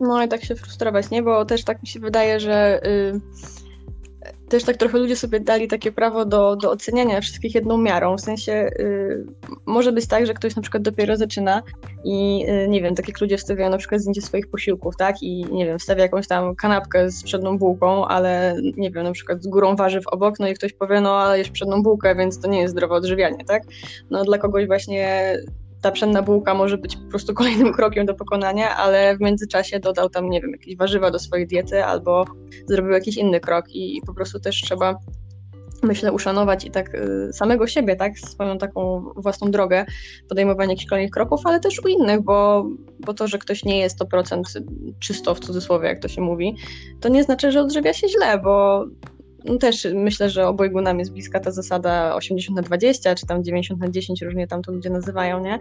No 0.00 0.24
i 0.24 0.28
tak 0.28 0.44
się 0.44 0.54
frustrować, 0.54 1.10
nie? 1.10 1.22
Bo 1.22 1.44
też 1.44 1.64
tak 1.64 1.82
mi 1.82 1.88
się 1.88 2.00
wydaje, 2.00 2.40
że 2.40 2.80
y, 2.86 3.20
też 4.48 4.64
tak 4.64 4.76
trochę 4.76 4.98
ludzie 4.98 5.16
sobie 5.16 5.40
dali 5.40 5.68
takie 5.68 5.92
prawo 5.92 6.24
do, 6.24 6.56
do 6.56 6.70
oceniania 6.70 7.20
wszystkich 7.20 7.54
jedną 7.54 7.78
miarą. 7.78 8.16
W 8.16 8.20
sensie 8.20 8.52
y, 8.52 9.26
może 9.66 9.92
być 9.92 10.06
tak, 10.06 10.26
że 10.26 10.34
ktoś 10.34 10.56
na 10.56 10.62
przykład 10.62 10.82
dopiero 10.82 11.16
zaczyna 11.16 11.62
i 12.04 12.46
y, 12.48 12.68
nie 12.68 12.82
wiem, 12.82 12.94
tak 12.94 13.08
jak 13.08 13.20
ludzie 13.20 13.38
wstawiają 13.38 13.70
na 13.70 13.78
przykład 13.78 14.00
zdjęcie 14.00 14.22
swoich 14.22 14.50
posiłków, 14.50 14.96
tak? 14.96 15.22
I 15.22 15.44
nie 15.52 15.66
wiem, 15.66 15.78
wstawia 15.78 16.02
jakąś 16.02 16.26
tam 16.26 16.56
kanapkę 16.56 17.10
z 17.10 17.22
przedną 17.22 17.58
bułką, 17.58 18.06
ale 18.06 18.56
nie 18.76 18.90
wiem, 18.90 19.04
na 19.04 19.12
przykład 19.12 19.42
z 19.42 19.46
górą 19.46 19.76
warzyw 19.76 20.06
obok, 20.06 20.38
no 20.38 20.48
i 20.48 20.54
ktoś 20.54 20.72
powie, 20.72 21.00
no 21.00 21.16
ale 21.16 21.38
jesz 21.38 21.50
przedną 21.50 21.82
bułkę, 21.82 22.14
więc 22.14 22.40
to 22.40 22.48
nie 22.48 22.60
jest 22.60 22.72
zdrowe 22.72 22.94
odżywianie, 22.94 23.44
tak? 23.44 23.62
No 24.10 24.24
dla 24.24 24.38
kogoś 24.38 24.66
właśnie 24.66 25.36
ta 25.84 25.90
pszenna 25.90 26.22
bułka 26.22 26.54
może 26.54 26.78
być 26.78 26.96
po 26.96 27.10
prostu 27.10 27.34
kolejnym 27.40 27.72
krokiem 27.72 28.06
do 28.06 28.14
pokonania, 28.14 28.76
ale 28.76 29.16
w 29.16 29.20
międzyczasie 29.20 29.80
dodał 29.80 30.08
tam, 30.08 30.30
nie 30.30 30.40
wiem, 30.40 30.50
jakieś 30.50 30.76
warzywa 30.76 31.10
do 31.10 31.18
swojej 31.18 31.46
diety 31.46 31.84
albo 31.84 32.24
zrobił 32.66 32.92
jakiś 32.92 33.16
inny 33.16 33.40
krok 33.40 33.70
i, 33.70 33.96
i 33.96 34.02
po 34.02 34.14
prostu 34.14 34.40
też 34.40 34.62
trzeba 34.62 34.94
myślę, 35.82 36.12
uszanować 36.12 36.64
i 36.64 36.70
tak 36.70 36.94
y, 36.94 37.32
samego 37.32 37.66
siebie, 37.66 37.96
tak, 37.96 38.18
swoją 38.18 38.58
taką 38.58 39.04
własną 39.16 39.50
drogę, 39.50 39.84
podejmowanie 40.28 40.72
jakichś 40.72 40.88
kolejnych 40.88 41.10
kroków, 41.10 41.40
ale 41.44 41.60
też 41.60 41.84
u 41.84 41.88
innych, 41.88 42.20
bo, 42.22 42.66
bo 43.00 43.14
to, 43.14 43.28
że 43.28 43.38
ktoś 43.38 43.64
nie 43.64 43.78
jest 43.78 44.00
100% 44.00 44.42
czysto 45.00 45.34
w 45.34 45.40
cudzysłowie, 45.40 45.88
jak 45.88 45.98
to 45.98 46.08
się 46.08 46.20
mówi, 46.20 46.56
to 47.00 47.08
nie 47.08 47.24
znaczy, 47.24 47.52
że 47.52 47.60
odżywia 47.60 47.92
się 47.92 48.08
źle, 48.08 48.38
bo 48.38 48.84
no 49.44 49.58
też 49.58 49.86
myślę, 49.94 50.30
że 50.30 50.48
obojgu 50.48 50.80
nam 50.80 50.98
jest 50.98 51.12
bliska 51.12 51.40
ta 51.40 51.50
zasada 51.50 52.14
80 52.14 52.56
na 52.56 52.62
20, 52.62 53.14
czy 53.14 53.26
tam 53.26 53.44
90 53.44 53.80
na 53.80 53.88
10, 53.88 54.22
różnie 54.22 54.46
tam 54.46 54.62
to 54.62 54.72
ludzie 54.72 54.90
nazywają, 54.90 55.40
nie? 55.40 55.58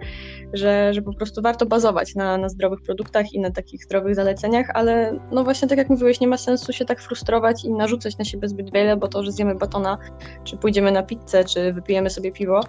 Że, 0.53 0.93
że 0.93 1.01
po 1.01 1.13
prostu 1.13 1.41
warto 1.41 1.65
bazować 1.65 2.15
na, 2.15 2.37
na 2.37 2.49
zdrowych 2.49 2.81
produktach 2.81 3.33
i 3.33 3.39
na 3.39 3.51
takich 3.51 3.83
zdrowych 3.83 4.15
zaleceniach, 4.15 4.67
ale 4.73 5.19
no 5.31 5.43
właśnie 5.43 5.67
tak 5.67 5.77
jak 5.77 5.89
mówiłeś, 5.89 6.19
nie 6.19 6.27
ma 6.27 6.37
sensu 6.37 6.73
się 6.73 6.85
tak 6.85 7.01
frustrować 7.01 7.65
i 7.65 7.71
narzucać 7.71 8.17
na 8.17 8.25
siebie 8.25 8.47
zbyt 8.47 8.73
wiele, 8.73 8.97
bo 8.97 9.07
to, 9.07 9.23
że 9.23 9.31
zjemy 9.31 9.55
batona, 9.55 9.97
czy 10.43 10.57
pójdziemy 10.57 10.91
na 10.91 11.03
pizzę, 11.03 11.43
czy 11.43 11.73
wypijemy 11.73 12.09
sobie 12.09 12.31
piwo, 12.31 12.61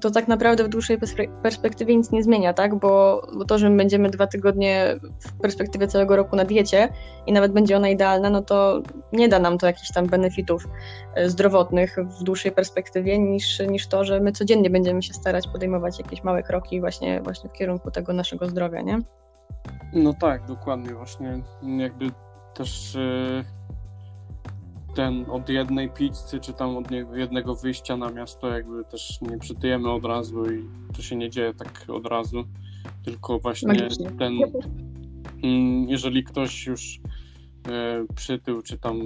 to 0.00 0.10
tak 0.10 0.28
naprawdę 0.28 0.64
w 0.64 0.68
dłuższej 0.68 0.98
perspe- 0.98 1.42
perspektywie 1.42 1.96
nic 1.96 2.10
nie 2.10 2.22
zmienia, 2.22 2.52
tak? 2.52 2.74
Bo, 2.74 3.26
bo 3.38 3.44
to, 3.44 3.58
że 3.58 3.70
my 3.70 3.76
będziemy 3.76 4.10
dwa 4.10 4.26
tygodnie 4.26 4.96
w 5.20 5.40
perspektywie 5.40 5.88
całego 5.88 6.16
roku 6.16 6.36
na 6.36 6.44
diecie 6.44 6.88
i 7.26 7.32
nawet 7.32 7.52
będzie 7.52 7.76
ona 7.76 7.88
idealna, 7.88 8.30
no 8.30 8.42
to 8.42 8.82
nie 9.12 9.28
da 9.28 9.38
nam 9.38 9.58
to 9.58 9.66
jakichś 9.66 9.92
tam 9.92 10.06
benefitów 10.06 10.68
e, 11.14 11.30
zdrowotnych 11.30 11.96
w 12.20 12.22
dłuższej 12.22 12.52
perspektywie 12.52 13.18
niż, 13.18 13.60
niż 13.60 13.86
to, 13.86 14.04
że 14.04 14.20
my 14.20 14.32
codziennie 14.32 14.70
będziemy 14.70 15.02
się 15.02 15.14
starać 15.14 15.48
podejmować 15.48 15.98
jakieś 15.98 16.24
małe 16.24 16.42
kroki 16.42 16.80
właśnie, 16.80 17.20
właśnie 17.20 17.50
w 17.50 17.52
kierunku 17.52 17.90
tego 17.90 18.12
naszego 18.12 18.46
zdrowia, 18.46 18.82
nie? 18.82 18.98
No 19.92 20.14
tak, 20.14 20.46
dokładnie, 20.46 20.94
właśnie 20.94 21.42
jakby 21.62 22.10
też 22.54 22.94
y, 22.94 23.44
ten 24.96 25.24
od 25.30 25.48
jednej 25.48 25.90
pizzy, 25.90 26.40
czy 26.40 26.52
tam 26.52 26.76
od 26.76 26.90
nie- 26.90 27.06
jednego 27.14 27.54
wyjścia 27.54 27.96
na 27.96 28.10
miasto, 28.10 28.48
jakby 28.48 28.84
też 28.84 29.18
nie 29.20 29.38
przytyjemy 29.38 29.90
od 29.92 30.04
razu 30.04 30.44
i 30.52 30.64
to 30.96 31.02
się 31.02 31.16
nie 31.16 31.30
dzieje 31.30 31.54
tak 31.54 31.84
od 31.88 32.06
razu, 32.06 32.44
tylko 33.04 33.38
właśnie 33.38 33.68
Magicznie. 33.68 34.10
ten, 34.10 34.32
mm, 35.42 35.88
jeżeli 35.88 36.24
ktoś 36.24 36.66
już 36.66 37.00
e, 37.68 38.04
przytył, 38.16 38.62
czy 38.62 38.78
tam 38.78 39.00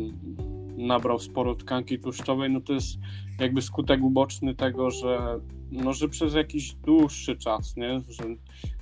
nabrał 0.76 1.18
sporo 1.18 1.54
tkanki 1.54 1.98
tłuszczowej, 1.98 2.50
no 2.50 2.60
to 2.60 2.72
jest 2.72 2.98
jakby 3.40 3.62
skutek 3.62 4.02
uboczny 4.02 4.54
tego, 4.54 4.90
że 4.90 5.40
no, 5.72 5.92
że 5.92 6.08
przez 6.08 6.34
jakiś 6.34 6.74
dłuższy 6.74 7.36
czas, 7.36 7.76
nie, 7.76 8.00
że 8.08 8.24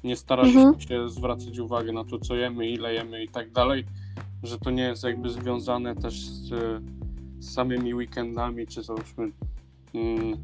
nie 0.05 0.17
stara 0.17 0.45
się, 0.45 0.59
Mhm. 0.59 0.81
się 0.81 1.09
zwracać 1.09 1.59
uwagę 1.59 1.93
na 1.93 2.05
to, 2.05 2.19
co 2.19 2.37
jemy, 2.37 2.69
ile 2.69 2.95
jemy 2.95 3.25
i 3.25 3.29
tak 3.29 3.53
dalej, 3.53 3.85
że 4.42 4.59
to 4.59 4.71
nie 4.71 4.83
jest 4.83 5.04
jakby 5.04 5.30
związane 5.30 5.95
też 5.95 6.26
z, 6.26 6.49
z 7.38 7.54
samymi 7.54 7.95
weekendami, 7.95 8.66
czy 8.66 8.83
załóżmy 8.83 9.33
mm, 9.95 10.37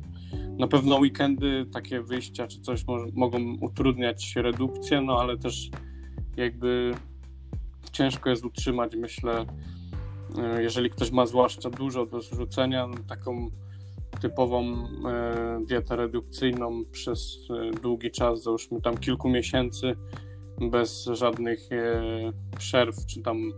na 0.59 0.67
pewno 0.67 0.97
weekendy, 0.97 1.67
takie 1.73 2.03
wyjścia 2.03 2.47
czy 2.47 2.61
coś 2.61 2.87
mo- 2.87 3.07
mogą 3.13 3.39
utrudniać 3.61 4.37
redukcję, 4.37 5.01
no 5.01 5.21
ale 5.21 5.39
też 5.39 5.71
jakby 6.37 6.95
ciężko 7.93 8.31
jest 8.31 8.45
utrzymać, 8.45 8.97
myślę, 8.97 9.47
e, 10.39 10.63
jeżeli 10.63 10.91
ktoś 10.91 11.11
ma 11.11 11.27
zwłaszcza 11.27 11.71
dużo 11.71 12.07
do 12.07 12.21
zrzucenia, 12.21 12.87
no, 12.87 12.95
taką 13.09 13.51
typową 14.21 14.65
e, 14.65 15.61
dietę 15.67 15.97
redukcyjną 15.97 16.85
przez 16.93 17.39
e, 17.51 17.81
długi 17.81 18.11
czas, 18.11 18.43
załóżmy 18.43 18.81
tam 18.81 18.99
kilku 18.99 19.29
miesięcy, 19.29 19.97
bez 20.61 21.05
żadnych 21.05 21.73
e, 21.73 22.03
przerw, 22.59 23.07
czy 23.07 23.23
tam 23.23 23.53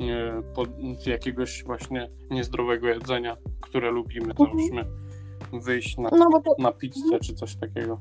e, 0.00 0.42
pod, 0.54 0.68
jakiegoś 1.06 1.64
właśnie 1.64 2.10
niezdrowego 2.30 2.88
jedzenia, 2.88 3.36
które 3.60 3.90
lubimy, 3.90 4.30
Mhm. 4.30 4.48
załóżmy 4.48 4.84
wyjść 5.52 5.98
na, 5.98 6.10
No 6.12 6.40
to, 6.40 6.54
na 6.58 6.72
pizzę 6.72 7.18
czy 7.22 7.34
coś 7.34 7.56
takiego. 7.56 8.00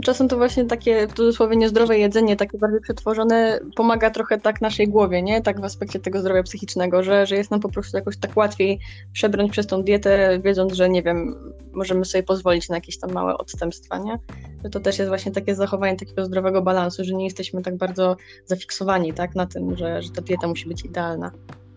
Czasem 0.00 0.28
to 0.28 0.36
właśnie 0.36 0.64
takie 0.64 1.06
w 1.06 1.14
cudzysłowie 1.14 1.56
niezdrowe 1.56 1.98
jedzenie, 1.98 2.36
takie 2.36 2.58
bardziej 2.58 2.80
przetworzone, 2.80 3.60
pomaga 3.76 4.10
trochę 4.10 4.40
tak 4.40 4.60
naszej 4.60 4.88
głowie, 4.88 5.22
nie? 5.22 5.42
Tak 5.42 5.60
w 5.60 5.64
aspekcie 5.64 6.00
tego 6.00 6.20
zdrowia 6.20 6.42
psychicznego, 6.42 7.02
że, 7.02 7.26
że 7.26 7.36
jest 7.36 7.50
nam 7.50 7.60
po 7.60 7.68
prostu 7.68 7.96
jakoś 7.96 8.16
tak 8.16 8.36
łatwiej 8.36 8.78
przebrnąć 9.12 9.52
przez 9.52 9.66
tą 9.66 9.82
dietę, 9.82 10.40
wiedząc, 10.44 10.72
że 10.72 10.88
nie 10.88 11.02
wiem, 11.02 11.36
możemy 11.72 12.04
sobie 12.04 12.22
pozwolić 12.22 12.68
na 12.68 12.74
jakieś 12.74 12.98
tam 12.98 13.12
małe 13.12 13.38
odstępstwa, 13.38 13.98
nie? 13.98 14.18
Że 14.64 14.70
to 14.70 14.80
też 14.80 14.98
jest 14.98 15.08
właśnie 15.08 15.32
takie 15.32 15.54
zachowanie 15.54 15.96
takiego 15.96 16.24
zdrowego 16.24 16.62
balansu, 16.62 17.04
że 17.04 17.14
nie 17.14 17.24
jesteśmy 17.24 17.62
tak 17.62 17.76
bardzo 17.76 18.16
zafiksowani, 18.46 19.12
tak? 19.12 19.34
Na 19.34 19.46
tym, 19.46 19.76
że, 19.76 20.02
że 20.02 20.10
ta 20.10 20.22
dieta 20.22 20.48
musi 20.48 20.68
być 20.68 20.84
idealna. 20.84 21.32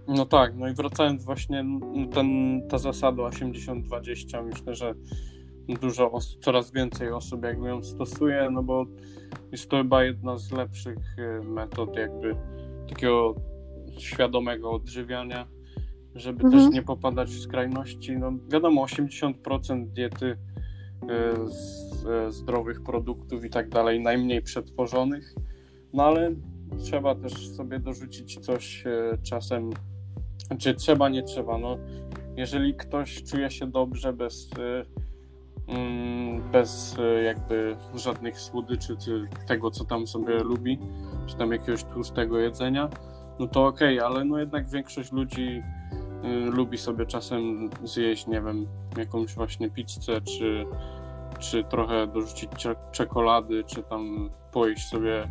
No 0.08 0.26
tak, 0.26 0.56
no 0.56 0.68
i 0.70 0.74
wracając 0.74 1.24
właśnie 1.24 1.66
ten, 2.14 2.62
ta 2.70 2.78
zasada 2.78 3.24
80-20, 3.24 4.46
myślę, 4.46 4.76
że 4.76 4.94
dużo 5.82 6.12
os- 6.12 6.38
coraz 6.42 6.72
więcej 6.72 7.12
osób 7.12 7.44
jakby 7.44 7.68
ją 7.68 7.84
stosuje, 7.84 8.50
no 8.52 8.64
bo 8.64 8.86
jest 9.52 9.70
to 9.70 9.78
chyba 9.78 10.04
jedna 10.04 10.38
z 10.38 10.52
lepszych 10.52 10.98
y, 11.20 11.44
metod 11.44 11.96
jakby 11.96 12.36
takiego 12.90 13.36
świadomego 14.00 14.72
odżywiania, 14.72 15.48
żeby 16.16 16.46
Mhm. 16.46 16.64
też 16.64 16.74
nie 16.74 16.84
popadać 16.84 17.30
w 17.30 17.42
skrajności. 17.42 18.18
No 18.18 18.32
wiadomo, 18.52 18.84
80% 18.84 19.88
diety 19.94 20.26
y, 20.26 20.38
z 21.48 21.94
y, 22.28 22.32
zdrowych 22.32 22.84
produktów 22.84 23.46
i 23.46 23.50
tak 23.50 23.70
dalej, 23.70 24.00
najmniej 24.02 24.42
przetworzonych, 24.42 25.36
no 25.94 26.04
ale 26.04 26.32
trzeba 26.84 27.16
też 27.16 27.50
sobie 27.50 27.80
dorzucić 27.80 28.40
coś 28.40 28.86
y, 28.86 29.18
czasem 29.24 29.70
czy 30.60 30.74
trzeba, 30.74 31.10
nie 31.10 31.24
trzeba. 31.24 31.58
No, 31.58 31.78
jeżeli 32.38 32.74
ktoś 32.76 33.24
czuje 33.24 33.52
się 33.52 33.68
dobrze 33.68 34.14
bez, 34.14 34.50
bez 36.52 36.98
y, 37.00 37.24
jakby 37.24 37.76
żadnych 37.96 38.40
słodyczy, 38.40 38.98
czy 38.98 39.28
tego, 39.48 39.72
co 39.72 39.86
tam 39.86 40.08
sobie 40.08 40.44
lubi, 40.44 40.80
czy 41.28 41.36
tam 41.36 41.52
jakiegoś 41.52 41.84
tłustego 41.84 42.40
jedzenia, 42.40 42.90
no 43.40 43.48
to 43.48 43.66
okej, 43.66 44.00
ale 44.00 44.26
no 44.26 44.40
jednak 44.40 44.70
większość 44.70 45.12
ludzi 45.12 45.64
y, 46.24 46.28
lubi 46.52 46.78
sobie 46.78 47.06
czasem 47.06 47.70
zjeść, 47.84 48.28
nie 48.28 48.42
wiem, 48.42 48.68
jakąś 48.98 49.36
właśnie 49.36 49.70
pizzę, 49.70 50.22
czy, 50.22 50.66
czy 51.40 51.64
trochę 51.64 52.08
dorzucić 52.08 52.52
cze- 52.58 52.76
czekolady, 52.92 53.64
czy 53.64 53.84
tam 53.84 54.30
pojeść 54.52 54.88
sobie 54.88 55.28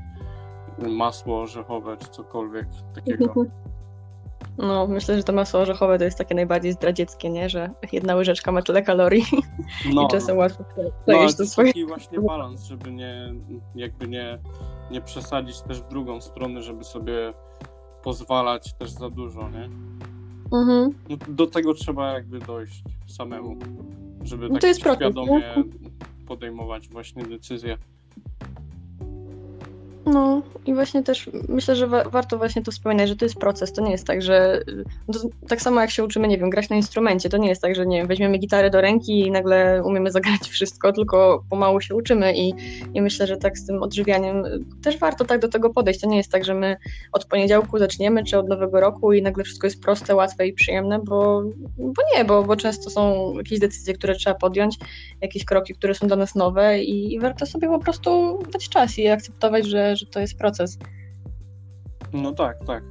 masło 0.89 1.41
orzechowe, 1.43 1.97
czy 1.97 2.09
cokolwiek 2.09 2.67
takiego. 2.95 3.25
No, 4.59 4.87
myślę, 4.87 5.16
że 5.16 5.23
to 5.23 5.32
masło 5.32 5.61
orzechowe 5.61 5.99
to 5.99 6.04
jest 6.04 6.18
takie 6.18 6.35
najbardziej 6.35 6.73
zdradzieckie, 6.73 7.30
nie? 7.30 7.49
Że 7.49 7.71
jedna 7.92 8.14
łyżeczka 8.14 8.52
ma 8.52 8.62
tyle 8.62 8.82
kalorii 8.82 9.25
No, 9.94 10.04
i 10.04 10.09
czasem 10.09 10.37
łatwo 10.37 10.64
No, 10.76 10.90
przejść 11.06 11.37
to 11.37 11.42
to 11.42 11.49
swoje... 11.49 11.68
taki 11.68 11.87
właśnie 11.87 12.21
balans, 12.30 12.64
żeby 12.64 12.92
nie, 12.92 13.35
jakby 13.75 14.09
nie, 14.09 14.38
nie 14.90 15.00
przesadzić 15.00 15.61
też 15.61 15.82
w 15.82 15.88
drugą 15.88 16.21
stronę, 16.21 16.62
żeby 16.62 16.85
sobie 16.85 17.32
pozwalać 18.02 18.75
też 18.75 18.90
za 18.90 19.11
dużo, 19.11 19.49
nie? 19.49 19.68
Mhm. 20.59 20.94
No, 21.09 21.16
do 21.28 21.47
tego 21.47 21.75
trzeba 21.75 22.12
jakby 22.12 22.38
dojść 22.38 22.82
samemu, 23.06 23.56
żeby 24.23 24.49
No 24.49 24.59
tak 24.59 24.76
świadomie 24.76 25.54
podejmować 26.26 26.88
właśnie 26.88 27.23
decyzje. 27.23 27.78
No 30.06 30.42
i 30.66 30.75
właśnie 30.75 31.02
też 31.02 31.30
myślę, 31.49 31.76
że 31.76 31.87
wa- 31.87 32.04
warto 32.04 32.38
właśnie 32.38 32.62
to 32.62 32.71
wspominać, 32.71 33.09
że 33.09 33.16
to 33.16 33.25
jest 33.25 33.37
proces. 33.38 33.73
To 33.73 33.82
nie 33.82 33.90
jest 33.90 34.06
tak, 34.06 34.23
że 34.23 34.62
to, 35.12 35.21
tak 35.49 35.62
samo 35.62 35.80
jak 35.80 35.90
się 35.90 36.04
uczymy, 36.04 36.28
nie 36.28 36.38
wiem, 36.38 36.50
grać 36.50 36.68
na 36.68 36.76
instrumencie, 36.76 37.28
to 37.28 37.37
nie 37.37 37.49
jest 37.49 37.62
tak, 37.62 37.75
że 37.75 37.87
nie 37.87 37.99
wiem, 37.99 38.06
weźmiemy 38.06 38.38
gitarę 38.38 38.71
do 38.71 38.80
ręki 38.80 39.21
i 39.21 39.30
nagle 39.30 39.82
umiemy 39.85 40.11
zagrać 40.11 40.40
wszystko, 40.49 40.92
tylko 40.92 41.44
pomału 41.50 41.80
się 41.80 41.94
uczymy 41.94 42.35
i, 42.37 42.54
i 42.94 43.02
myślę, 43.02 43.26
że 43.26 43.37
tak 43.37 43.59
z 43.59 43.66
tym 43.66 43.82
odżywianiem 43.82 44.44
też 44.82 44.99
warto 44.99 45.25
tak 45.25 45.40
do 45.40 45.49
tego 45.49 45.71
podejść. 45.71 46.00
To 46.00 46.06
nie 46.06 46.16
jest 46.16 46.32
tak, 46.32 46.44
że 46.44 46.54
my 46.54 46.76
od 47.12 47.25
poniedziałku 47.25 47.78
zaczniemy, 47.78 48.25
czy 48.25 48.38
od 48.38 48.49
nowego 48.49 48.80
roku 48.80 49.12
i 49.12 49.23
nagle 49.23 49.44
wszystko 49.44 49.66
jest 49.66 49.82
proste, 49.82 50.14
łatwe 50.14 50.47
i 50.47 50.52
przyjemne, 50.52 50.99
bo, 50.99 51.42
bo 51.78 52.02
nie, 52.16 52.25
bo, 52.25 52.44
bo 52.44 52.56
często 52.56 52.90
są 52.90 53.35
jakieś 53.37 53.59
decyzje, 53.59 53.94
które 53.94 54.14
trzeba 54.14 54.35
podjąć, 54.35 54.78
jakieś 55.21 55.44
kroki, 55.44 55.75
które 55.75 55.94
są 55.94 56.06
dla 56.06 56.16
nas 56.16 56.35
nowe 56.35 56.82
i, 56.82 57.14
i 57.14 57.21
warto 57.21 57.47
sobie 57.47 57.68
po 57.68 57.78
prostu 57.78 58.38
dać 58.52 58.68
czas 58.68 58.99
i 58.99 59.09
akceptować, 59.09 59.66
że, 59.66 59.91
że 59.96 60.06
to 60.06 60.20
jest 60.20 60.38
proces. 60.38 60.78
No 62.12 62.32
tak, 62.32 62.64
tak. 62.66 62.84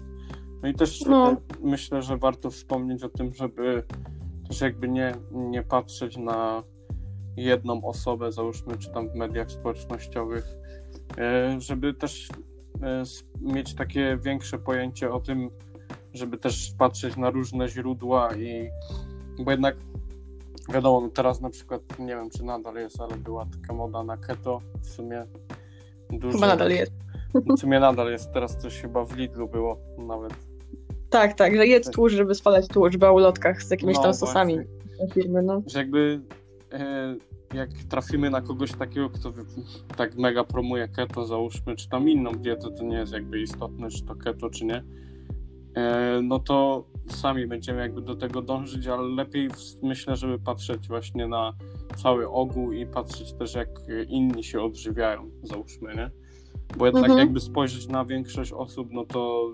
No 0.63 0.69
i 0.69 0.73
też 0.73 1.05
No. 1.05 1.37
myślę, 1.63 2.01
że 2.01 2.17
warto 2.17 2.49
wspomnieć 2.49 3.03
o 3.03 3.09
tym, 3.09 3.33
żeby 3.33 3.83
też 4.47 4.61
jakby 4.61 4.89
nie, 4.89 5.11
nie 5.31 5.63
patrzeć 5.63 6.17
na 6.17 6.63
jedną 7.37 7.83
osobę, 7.83 8.31
załóżmy, 8.31 8.77
czy 8.77 8.91
tam 8.91 9.09
w 9.09 9.15
mediach 9.15 9.51
społecznościowych, 9.51 10.45
e, 11.17 11.55
żeby 11.61 11.93
też 11.93 12.29
e, 12.83 13.03
mieć 13.41 13.75
takie 13.75 14.17
większe 14.23 14.59
pojęcie 14.59 15.11
o 15.11 15.19
tym, 15.19 15.49
żeby 16.13 16.37
też 16.37 16.73
patrzeć 16.77 17.17
na 17.17 17.29
różne 17.29 17.69
źródła 17.69 18.35
i 18.35 18.69
bo 19.39 19.51
jednak 19.51 19.75
wiadomo, 20.73 21.01
no 21.01 21.09
teraz 21.09 21.41
na 21.41 21.49
przykład 21.49 21.99
nie 21.99 22.15
wiem, 22.15 22.29
czy 22.29 22.43
nadal 22.43 22.75
jest, 22.75 23.01
ale 23.01 23.17
była 23.17 23.45
taka 23.45 23.73
moda 23.73 24.03
na 24.03 24.17
keto 24.17 24.61
w 24.81 24.87
sumie 24.87 25.25
dużo. 26.11 26.37
Chyba 26.37 26.47
nadal 26.47 26.71
jest. 26.71 26.91
W 27.33 27.59
sumie 27.59 27.79
nadal 27.79 28.11
jest, 28.11 28.31
teraz 28.31 28.57
coś 28.57 28.81
chyba 28.81 29.05
w 29.05 29.17
Lidlu 29.17 29.47
było 29.47 29.77
nawet. 29.97 30.33
Tak, 31.09 31.33
tak, 31.33 31.55
że 31.55 31.67
jedz 31.67 31.91
tłuszcz, 31.91 32.15
żeby 32.15 32.35
spalać 32.35 32.67
tłuszcz 32.67 32.97
w 32.97 33.03
ulotkach 33.03 33.63
z 33.63 33.71
jakimiś 33.71 33.95
No 33.95 34.03
tam 34.03 34.13
sosami 34.13 34.57
firmy, 35.13 35.41
no. 35.41 35.61
Że 35.67 35.79
jakby 35.79 36.21
e, 36.73 37.15
jak 37.53 37.69
trafimy 37.89 38.29
na 38.29 38.41
kogoś 38.41 38.71
takiego, 38.71 39.09
kto 39.09 39.33
tak 39.97 40.15
mega 40.15 40.43
promuje 40.43 40.87
keto, 40.87 41.25
załóżmy, 41.25 41.75
czy 41.75 41.89
tam 41.89 42.09
inną 42.09 42.31
dietę, 42.31 42.67
to 42.77 42.83
nie 42.83 42.97
jest 42.97 43.13
jakby 43.13 43.41
istotne, 43.41 43.89
czy 43.89 44.05
to 44.05 44.15
keto, 44.15 44.49
czy 44.49 44.65
nie, 44.65 44.83
e, 45.75 46.19
no 46.23 46.39
to 46.39 46.85
sami 47.11 47.47
będziemy 47.47 47.81
jakby 47.81 48.01
do 48.01 48.15
tego 48.15 48.41
dążyć, 48.41 48.87
ale 48.87 49.03
lepiej 49.03 49.49
myślę, 49.83 50.15
żeby 50.15 50.39
patrzeć 50.39 50.87
właśnie 50.87 51.27
na 51.27 51.53
cały 51.95 52.29
ogół 52.29 52.71
i 52.71 52.85
patrzeć 52.85 53.33
też 53.33 53.53
jak 53.53 53.69
inni 54.07 54.43
się 54.43 54.61
odżywiają, 54.61 55.31
załóżmy, 55.43 55.95
nie? 55.95 56.11
Bo 56.77 56.85
jednak 56.85 57.03
Mhm. 57.03 57.19
jakby 57.19 57.39
spojrzeć 57.39 57.87
na 57.87 58.05
większość 58.05 58.53
osób, 58.53 58.87
no 58.91 59.05
to 59.05 59.53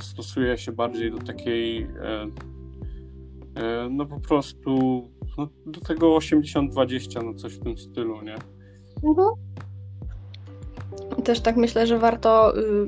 stosuje 0.00 0.58
się 0.58 0.72
bardziej 0.72 1.10
do 1.10 1.18
takiej 1.18 1.82
e, 1.82 2.30
e, 3.54 3.88
no 3.90 4.06
po 4.06 4.20
prostu 4.20 5.02
no, 5.38 5.48
do 5.66 5.80
tego 5.80 6.16
80-20, 6.16 7.24
no 7.24 7.34
coś 7.34 7.54
w 7.54 7.60
tym 7.60 7.78
stylu, 7.78 8.22
nie? 8.22 8.36
Mhm. 9.04 9.28
Też 11.24 11.40
tak 11.40 11.56
myślę, 11.56 11.86
że 11.86 11.98
warto, 11.98 12.58
y, 12.58 12.86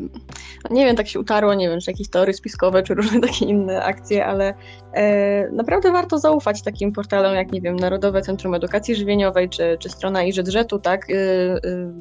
nie 0.71 0.85
wiem, 0.85 0.97
tak 0.97 1.09
się 1.09 1.21
utarło, 1.21 1.55
nie 1.55 1.69
wiem, 1.69 1.81
czy 1.81 1.91
jakieś 1.91 2.09
teorie 2.09 2.35
spiskowe, 2.35 2.83
czy 2.83 2.95
różne 2.95 3.21
takie 3.29 3.45
inne 3.45 3.83
akcje, 3.85 4.27
ale 4.27 4.55
e, 4.95 5.51
naprawdę 5.51 5.93
warto 5.93 6.19
zaufać 6.19 6.63
takim 6.63 6.93
portalom 6.93 7.35
jak, 7.35 7.53
nie 7.53 7.61
wiem, 7.61 7.77
Narodowe 7.77 8.23
Centrum 8.23 8.55
Edukacji 8.55 8.95
Żywieniowej, 8.95 9.49
czy, 9.49 9.77
czy 9.81 9.89
strona 9.89 10.23
IŻEDŻET-u, 10.23 10.79
tak? 10.79 11.11
Y, 11.11 11.15
y, 11.15 11.93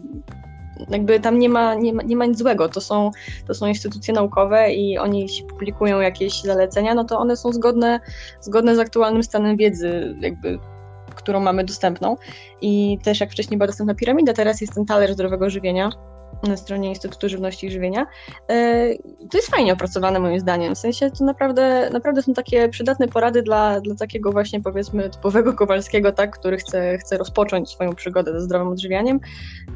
jakby 0.89 1.19
tam 1.19 1.39
nie 1.39 1.49
ma, 1.49 1.75
nie 1.75 1.93
ma, 1.93 2.03
nie 2.03 2.15
ma 2.15 2.25
nic 2.25 2.37
złego, 2.37 2.69
to 2.69 2.81
są, 2.81 3.11
to 3.47 3.53
są 3.53 3.67
instytucje 3.67 4.13
naukowe 4.13 4.73
i 4.73 4.97
oni 4.97 5.21
jeśli 5.21 5.45
publikują 5.45 5.99
jakieś 5.99 6.41
zalecenia, 6.41 6.93
no 6.93 7.03
to 7.03 7.19
one 7.19 7.37
są 7.37 7.51
zgodne, 7.51 7.99
zgodne 8.41 8.75
z 8.75 8.79
aktualnym 8.79 9.23
stanem 9.23 9.57
wiedzy, 9.57 10.15
jakby 10.19 10.59
którą 11.15 11.39
mamy 11.39 11.63
dostępną. 11.63 12.15
I 12.61 12.97
też 13.03 13.19
jak 13.19 13.31
wcześniej 13.31 13.57
była 13.57 13.67
dostępna 13.67 13.95
piramida, 13.95 14.33
teraz 14.33 14.61
jest 14.61 14.73
ten 14.73 14.85
talerz 14.85 15.11
zdrowego 15.11 15.49
żywienia 15.49 15.89
na 16.47 16.57
stronie 16.57 16.89
Instytutu 16.89 17.29
Żywności 17.29 17.67
i 17.67 17.71
Żywienia. 17.71 18.07
E, 18.49 18.95
To 19.31 19.37
jest 19.37 19.49
fajnie 19.51 19.73
opracowane 19.73 20.19
moim 20.19 20.39
zdaniem. 20.39 20.75
W 20.75 20.77
sensie 20.77 21.11
to 21.11 21.25
naprawdę, 21.25 21.89
naprawdę 21.93 22.21
są 22.21 22.33
takie 22.33 22.69
przydatne 22.69 23.07
porady 23.07 23.41
dla, 23.41 23.81
dla 23.81 23.95
takiego 23.95 24.31
właśnie 24.31 24.61
powiedzmy 24.61 25.09
typowego 25.09 25.53
Kowalskiego, 25.53 26.11
tak, 26.11 26.39
który 26.39 26.57
chce, 26.57 26.97
chce 26.97 27.17
rozpocząć 27.17 27.69
swoją 27.69 27.95
przygodę 27.95 28.31
ze 28.31 28.41
zdrowym 28.41 28.67
odżywianiem. 28.67 29.19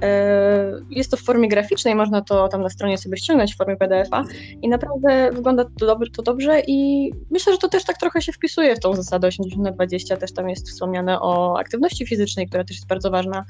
E, 0.01 0.71
Jest 0.89 1.11
to 1.11 1.17
w 1.17 1.21
formie 1.21 1.47
graficznej, 1.47 1.95
można 1.95 2.21
to 2.21 2.47
tam 2.47 2.61
na 2.61 2.69
stronie 2.69 2.97
sobie 2.97 3.17
ściągnąć 3.17 3.53
w 3.53 3.57
formie 3.57 3.75
PDF-a 3.75 4.23
i 4.61 4.69
naprawdę 4.69 5.31
wygląda 5.31 5.65
to, 5.79 5.85
dob- 5.85 6.11
to 6.15 6.23
dobrze 6.23 6.61
i 6.67 7.11
myślę, 7.31 7.53
że 7.53 7.59
to 7.59 7.69
też 7.69 7.83
tak 7.83 7.97
trochę 7.97 8.21
się 8.21 8.31
wpisuje 8.31 8.75
w 8.75 8.79
tą 8.79 8.93
zasadę 8.93 9.27
80 9.27 9.63
na 9.63 9.71
20, 9.71 10.17
też 10.17 10.33
tam 10.33 10.49
jest 10.49 10.69
wspomniane 10.69 11.21
o 11.21 11.59
aktywności 11.59 12.07
fizycznej, 12.07 12.47
która 12.47 12.63
też 12.63 12.77
jest 12.77 12.87
bardzo 12.87 13.11
ważna. 13.11 13.45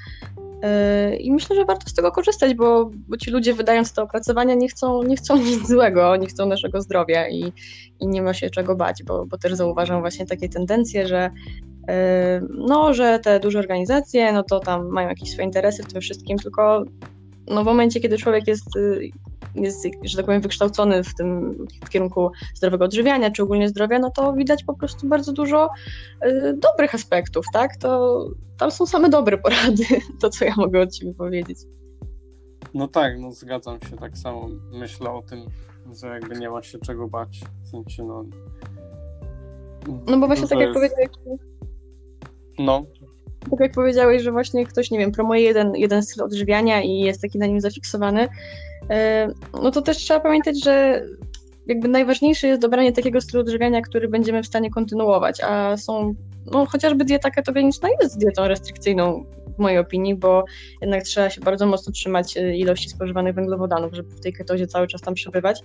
Yy, 0.63 1.15
I 1.15 1.31
myślę, 1.31 1.55
że 1.55 1.65
warto 1.65 1.89
z 1.89 1.93
tego 1.93 2.11
korzystać, 2.11 2.53
bo, 2.53 2.91
bo 3.07 3.17
ci 3.17 3.31
ludzie 3.31 3.53
wydając 3.53 3.93
te 3.93 4.01
opracowania 4.01 4.55
nie 4.55 4.67
chcą, 4.67 5.03
nie 5.03 5.15
chcą 5.15 5.37
nic 5.37 5.67
złego, 5.67 6.09
oni 6.11 6.27
chcą 6.27 6.45
naszego 6.45 6.81
zdrowia 6.81 7.29
i, 7.29 7.53
i 7.99 8.07
nie 8.07 8.21
ma 8.21 8.33
się 8.33 8.49
czego 8.49 8.75
bać, 8.75 9.03
bo, 9.03 9.25
bo 9.25 9.37
też 9.37 9.53
zauważam 9.53 10.01
właśnie 10.01 10.25
takie 10.25 10.49
tendencje, 10.49 11.07
że 11.07 11.31
yy, 11.87 11.93
no, 12.49 12.93
że 12.93 13.19
te 13.19 13.39
duże 13.39 13.59
organizacje, 13.59 14.33
no 14.33 14.43
to 14.43 14.59
tam 14.59 14.87
mają 14.87 15.09
jakieś 15.09 15.31
swoje 15.31 15.45
interesy 15.45 15.83
w 15.83 15.93
tym 15.93 16.01
wszystkim, 16.01 16.37
tylko 16.37 16.83
no 17.47 17.63
w 17.63 17.65
momencie, 17.65 17.99
kiedy 17.99 18.17
człowiek 18.17 18.47
jest, 18.47 18.75
yy, 18.75 19.09
jest, 19.55 19.87
że 20.03 20.17
tak 20.17 20.25
powiem, 20.25 20.41
wykształcony 20.41 21.03
w 21.03 21.15
tym 21.15 21.57
w 21.85 21.89
kierunku 21.89 22.31
zdrowego 22.55 22.85
odżywiania, 22.85 23.31
czy 23.31 23.43
ogólnie 23.43 23.69
zdrowia, 23.69 23.99
no 23.99 24.11
to 24.11 24.33
widać 24.33 24.63
po 24.63 24.73
prostu 24.73 25.07
bardzo 25.07 25.33
dużo 25.33 25.69
y, 26.25 26.57
dobrych 26.57 26.95
aspektów, 26.95 27.45
tak? 27.53 27.77
To 27.77 28.25
tam 28.57 28.71
są 28.71 28.85
same 28.85 29.09
dobre 29.09 29.37
porady, 29.37 29.83
to 30.21 30.29
co 30.29 30.45
ja 30.45 30.53
mogę 30.57 30.81
od 30.81 30.91
ciebie 30.91 31.13
powiedzieć. 31.13 31.57
No 32.73 32.87
tak, 32.87 33.19
no 33.19 33.31
zgadzam 33.31 33.79
się 33.89 33.97
tak 33.97 34.17
samo. 34.17 34.49
Myślę 34.71 35.11
o 35.11 35.21
tym, 35.21 35.45
że 35.99 36.07
jakby 36.07 36.35
nie 36.35 36.49
ma 36.49 36.63
się 36.63 36.79
czego 36.79 37.07
bać. 37.07 37.41
W 37.63 37.67
sensie, 37.67 38.03
no. 38.03 38.25
No 40.07 40.17
bo 40.17 40.27
właśnie 40.27 40.43
dużo 40.43 40.47
tak 40.47 40.59
jak 40.59 40.67
jest- 40.67 40.73
powiedziałeś, 40.73 41.09
No, 42.59 42.85
tak 43.51 43.59
jak 43.59 43.71
powiedziałeś, 43.71 44.21
że 44.21 44.31
właśnie 44.31 44.65
ktoś, 44.65 44.91
nie 44.91 44.99
wiem, 44.99 45.11
promuje 45.11 45.41
jeden, 45.41 45.75
jeden 45.75 46.03
styl 46.03 46.23
odżywiania 46.23 46.81
i 46.81 46.99
jest 46.99 47.21
taki 47.21 47.39
na 47.39 47.45
nim 47.45 47.61
zafiksowany, 47.61 48.27
no 49.63 49.71
to 49.71 49.81
też 49.81 49.97
trzeba 49.97 50.19
pamiętać, 50.19 50.63
że 50.63 51.05
jakby 51.67 51.87
najważniejsze 51.87 52.47
jest 52.47 52.61
dobranie 52.61 52.93
takiego 52.93 53.21
stylu 53.21 53.41
odżywiania, 53.41 53.81
który 53.81 54.07
będziemy 54.07 54.43
w 54.43 54.47
stanie 54.47 54.69
kontynuować, 54.69 55.41
a 55.41 55.77
są, 55.77 56.15
no 56.51 56.65
chociażby 56.65 57.05
dieta 57.05 57.29
ketogeniczna 57.29 57.89
jest 58.01 58.17
dietą 58.17 58.47
restrykcyjną 58.47 59.25
w 59.55 59.59
mojej 59.59 59.77
opinii, 59.77 60.15
bo 60.15 60.45
jednak 60.81 61.03
trzeba 61.03 61.29
się 61.29 61.41
bardzo 61.41 61.65
mocno 61.65 61.93
trzymać 61.93 62.37
e, 62.37 62.57
ilości 62.57 62.89
spożywanych 62.89 63.35
węglowodanów, 63.35 63.93
żeby 63.93 64.09
w 64.09 64.19
tej 64.19 64.33
ketozie 64.33 64.67
cały 64.67 64.87
czas 64.87 65.01
tam 65.01 65.13
przebywać. 65.13 65.61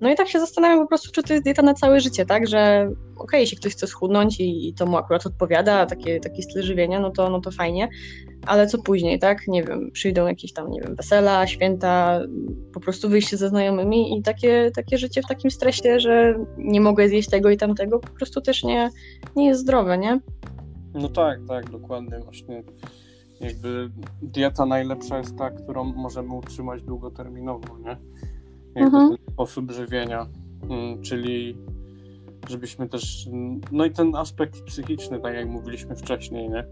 No 0.00 0.12
i 0.12 0.14
tak 0.14 0.28
się 0.28 0.40
zastanawiam 0.40 0.78
po 0.78 0.86
prostu, 0.86 1.12
czy 1.12 1.22
to 1.22 1.32
jest 1.32 1.44
dieta 1.44 1.62
na 1.62 1.74
całe 1.74 2.00
życie, 2.00 2.26
tak, 2.26 2.46
że 2.46 2.90
okej, 3.16 3.40
jeśli 3.40 3.56
ktoś 3.56 3.72
chce 3.72 3.86
schudnąć 3.86 4.40
i, 4.40 4.68
i 4.68 4.74
to 4.74 4.86
mu 4.86 4.96
akurat 4.96 5.26
odpowiada, 5.26 5.86
takie, 5.86 6.20
taki 6.20 6.42
styl 6.42 6.62
żywienia, 6.62 7.00
no 7.00 7.10
to, 7.10 7.30
no 7.30 7.40
to 7.40 7.50
fajnie, 7.50 7.88
ale 8.46 8.66
co 8.66 8.82
później, 8.82 9.18
tak, 9.18 9.48
nie 9.48 9.62
wiem, 9.62 9.90
przyjdą 9.92 10.26
jakieś 10.26 10.52
tam, 10.52 10.70
nie 10.70 10.80
wiem, 10.80 10.96
wesela, 10.96 11.46
święta, 11.46 12.20
po 12.72 12.80
prostu 12.80 13.08
wyjście 13.08 13.36
ze 13.36 13.48
znajomymi 13.48 14.18
i 14.18 14.22
takie, 14.22 14.70
takie 14.74 14.98
życie 14.98 15.22
w 15.22 15.26
takim 15.26 15.50
stresie, 15.50 16.00
że 16.00 16.34
nie 16.58 16.80
mogę 16.80 17.08
zjeść 17.08 17.30
tego 17.30 17.50
i 17.50 17.56
tamtego, 17.56 17.98
po 17.98 18.10
prostu 18.10 18.40
też 18.40 18.64
nie, 18.64 18.90
nie 19.36 19.46
jest 19.46 19.60
zdrowe, 19.60 19.98
nie? 19.98 20.20
no 20.94 21.08
tak, 21.08 21.38
tak, 21.48 21.70
dokładnie. 21.70 22.20
Właśnie 22.24 22.62
jakby 23.40 23.90
dieta 24.22 24.66
najlepsza 24.66 25.18
jest 25.18 25.36
ta, 25.38 25.50
którą 25.50 25.84
możemy 25.84 26.34
utrzymać 26.34 26.82
długoterminowo, 26.82 27.78
nie? 27.78 27.96
Jakby 28.74 28.96
Mhm. 28.96 29.08
ten 29.16 29.34
sposób 29.34 29.70
żywienia, 29.70 30.26
mm, 30.70 31.02
czyli 31.02 31.58
żebyśmy 32.48 32.88
też, 32.88 33.28
no 33.72 33.84
i 33.84 33.90
ten 33.90 34.16
aspekt 34.16 34.62
psychiczny, 34.62 35.20
tak 35.20 35.34
jak 35.34 35.48
mówiliśmy 35.48 35.96
wcześniej, 35.96 36.50
nie? 36.50 36.64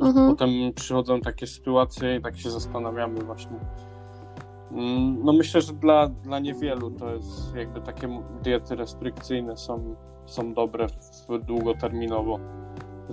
Mhm. 0.00 0.30
Potem 0.30 0.50
przychodzą 0.74 1.20
takie 1.20 1.46
sytuacje 1.46 2.16
i 2.16 2.22
tak 2.22 2.36
się 2.38 2.50
zastanawiamy 2.50 3.20
właśnie. 3.20 3.56
Mm, 4.72 5.24
No 5.24 5.32
myślę, 5.32 5.60
że 5.60 5.72
dla, 5.72 6.08
dla 6.08 6.38
niewielu 6.38 6.90
to 6.90 7.14
jest 7.14 7.54
jakby 7.56 7.80
takie 7.80 8.22
diety 8.42 8.76
restrykcyjne 8.76 9.56
są, 9.56 9.94
są 10.26 10.54
dobre 10.54 10.86
w, 11.28 11.38
długoterminowo. 11.44 12.38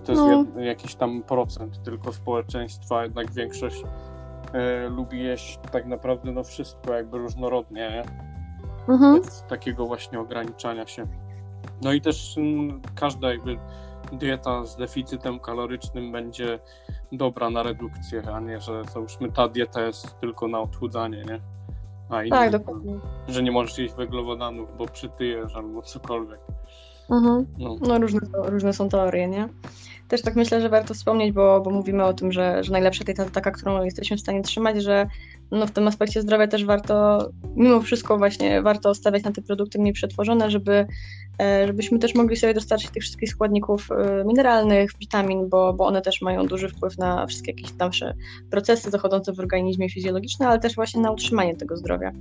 To 0.05 0.12
jest 0.12 0.23
No. 0.23 0.31
jed, 0.31 0.65
jakiś 0.65 0.95
tam 0.95 1.23
procent 1.23 1.84
tylko 1.84 2.13
społeczeństwa, 2.13 3.03
jednak 3.03 3.31
większość 3.31 3.84
e, 4.53 4.89
lubi 4.89 5.23
jeść 5.23 5.60
tak 5.71 5.86
naprawdę 5.86 6.31
no 6.31 6.43
wszystko 6.43 6.93
jakby 6.93 7.17
różnorodnie, 7.17 7.89
nie? 7.89 8.03
Mhm. 8.93 9.21
bez 9.21 9.43
takiego 9.47 9.86
właśnie 9.86 10.19
ograniczania 10.19 10.88
się. 10.88 11.08
No 11.81 11.93
i 11.93 12.01
też 12.01 12.38
mm, 12.38 12.81
każda 12.95 13.29
jakby 13.31 13.58
dieta 14.13 14.65
z 14.65 14.75
deficytem 14.77 15.39
kalorycznym 15.39 16.12
będzie 16.12 16.60
dobra 17.12 17.49
na 17.49 17.63
redukcję, 17.63 18.21
a 18.34 18.39
nie, 18.39 18.62
że 18.62 18.84
załóżmy 18.84 19.31
ta 19.31 19.47
dieta 19.47 19.81
jest 19.81 20.19
tylko 20.19 20.47
na 20.47 20.60
odchudzanie, 20.60 21.23
nie? 21.27 21.39
A 22.10 22.21
inni, 22.21 22.31
Tak, 22.31 22.51
dokładnie. 22.51 22.99
że 23.27 23.43
nie 23.43 23.51
możesz 23.51 23.77
jeść 23.77 23.93
węglowodanów, 23.93 24.77
bo 24.77 24.86
przytyjesz 24.86 25.55
albo 25.55 25.81
cokolwiek. 25.81 26.39
Mhm. 27.09 27.45
No. 27.59 27.75
No 27.81 27.99
różne, 27.99 28.19
różne 28.33 28.73
są 28.73 28.89
teorie, 28.89 29.27
nie? 29.27 29.49
Też 30.07 30.21
tak 30.21 30.35
myślę, 30.35 30.61
że 30.61 30.69
warto 30.69 30.93
wspomnieć, 30.93 31.31
bo, 31.31 31.61
bo 31.61 31.71
mówimy 31.71 32.03
o 32.03 32.13
tym, 32.13 32.31
że, 32.31 32.63
że 32.63 32.71
najlepsza 32.71 33.03
dieta 33.03 33.25
to 33.25 33.31
taka, 33.31 33.51
którą 33.51 33.83
jesteśmy 33.83 34.17
w 34.17 34.19
stanie 34.19 34.41
trzymać, 34.41 34.83
że 34.83 35.07
no 35.51 35.67
w 35.67 35.71
tym 35.71 35.87
aspekcie 35.87 36.21
zdrowia 36.21 36.47
też 36.47 36.65
warto, 36.65 37.27
mimo 37.55 37.81
wszystko 37.81 38.17
właśnie 38.17 38.61
warto 38.61 38.95
stawiać 38.95 39.23
na 39.23 39.31
te 39.31 39.41
produkty 39.41 39.79
mniej 39.79 39.93
przetworzone, 39.93 40.51
żeby, 40.51 40.87
e, 41.41 41.67
żebyśmy 41.67 41.99
też 41.99 42.15
mogli 42.15 42.35
sobie 42.35 42.53
dostarczyć 42.53 42.91
tych 42.91 43.03
wszystkich 43.03 43.29
składników 43.29 43.87
e, 43.91 44.23
mineralnych, 44.25 44.91
witamin, 44.99 45.49
bo, 45.49 45.73
bo 45.73 45.85
one 45.85 46.01
też 46.01 46.21
mają 46.21 46.45
duży 46.45 46.69
wpływ 46.69 46.97
na 46.97 47.27
wszystkie 47.27 47.51
jakieś 47.51 47.71
tam 47.71 47.89
procesy 48.51 48.89
zachodzące 48.89 49.33
w 49.33 49.39
organizmie 49.39 49.89
fizjologiczne, 49.89 50.47
ale 50.47 50.59
też 50.59 50.75
właśnie 50.75 51.01
na 51.01 51.11
utrzymanie 51.11 51.55
tego 51.55 51.77
zdrowia. 51.77 52.11